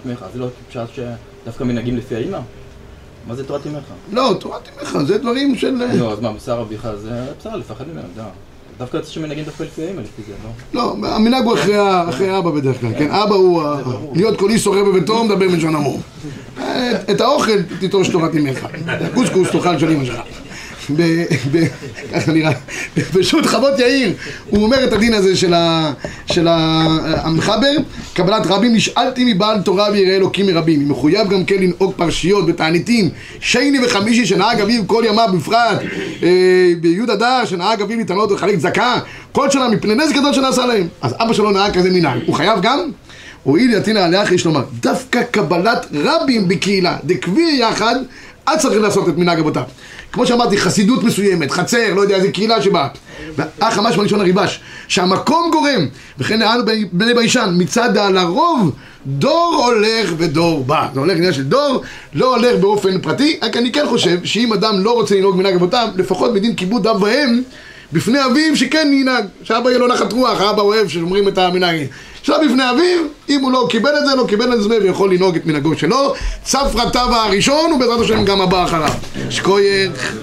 [0.06, 0.80] אמך, זה לא פשט
[1.44, 2.38] שדווקא מנהגים לפי האמא?
[3.28, 3.82] מה זה תורת אמך?
[4.12, 5.74] לא, תורת אמך, זה דברים של...
[5.98, 7.10] לא, אז מה, מוסר רביך זה
[7.40, 8.20] בסדר, לפחד ממנו, די.
[8.78, 10.50] דווקא יוצא שמנהגים דווקא לפי האמא, לפי זה, לא?
[11.02, 11.74] לא, המנהג הוא אחרי,
[12.08, 13.10] אחרי האבא בדרך כלל, כן?
[13.10, 13.62] אבא הוא,
[14.14, 15.74] להיות קולי שורר בביתו, מדבר בלשון.
[16.58, 18.66] את- את האוכל תיטוש תורת אמך.
[19.14, 20.20] קוסקוס תאכל של אמא שלך.
[22.12, 22.52] ככה נראה,
[23.12, 24.12] פשוט חוות יאיר,
[24.50, 25.36] הוא אומר את הדין הזה
[26.26, 27.72] של המחבר,
[28.14, 33.08] קבלת רבים, נשאלתי מבעל תורה ויראה אלוקים מרבים, מחויב גם כן לנהוג פרשיות בתעניתים,
[33.40, 35.78] שני וחמישי שנהג אביו כל ימיו בפרט,
[36.22, 38.98] אה, בי' אדר שנהג אביו להתענות ולחלק צדקה,
[39.32, 40.88] כל שנה מפני נזק גדול שנעשה להם.
[41.02, 42.90] אז אבא שלו נהג כזה מנהג, הוא חייב גם?
[43.42, 47.94] הואיל יתינא עליה יש לומר, דווקא קבלת רבים בקהילה, דקבי יחד,
[48.46, 49.62] אז צריך לעשות את מנהג אבותיו.
[50.12, 52.88] כמו שאמרתי, חסידות מסוימת, חצר, לא יודע, איזה קהילה שבאה.
[53.36, 55.86] ואח ממש בלשון הריבש, שהמקום גורם,
[56.18, 58.72] וכן נענו בני ביישן, מצד הלרוב,
[59.06, 60.88] דור הולך ודור בא.
[60.94, 61.82] זה הולך עניין של דור,
[62.14, 65.88] לא הולך באופן פרטי, רק אני כן חושב שאם אדם לא רוצה לנהוג מנהג אבותיו,
[65.96, 67.42] לפחות בדין כיבוד אב ואם,
[67.92, 71.86] בפני אביו שכן ינהג, שאבא יהיה לו נחת רוח, האבא אוהב שאומרים את המנהג.
[72.20, 72.98] עכשיו בפני אביו,
[73.28, 76.14] אם הוא לא קיבל את זה, לא קיבל את זה, ויכול לנהוג את מנהגו שלו.
[76.42, 78.92] צפרא טבא הראשון, ובעזרת השם גם הבא אחריו.
[79.30, 80.14] שקוייך.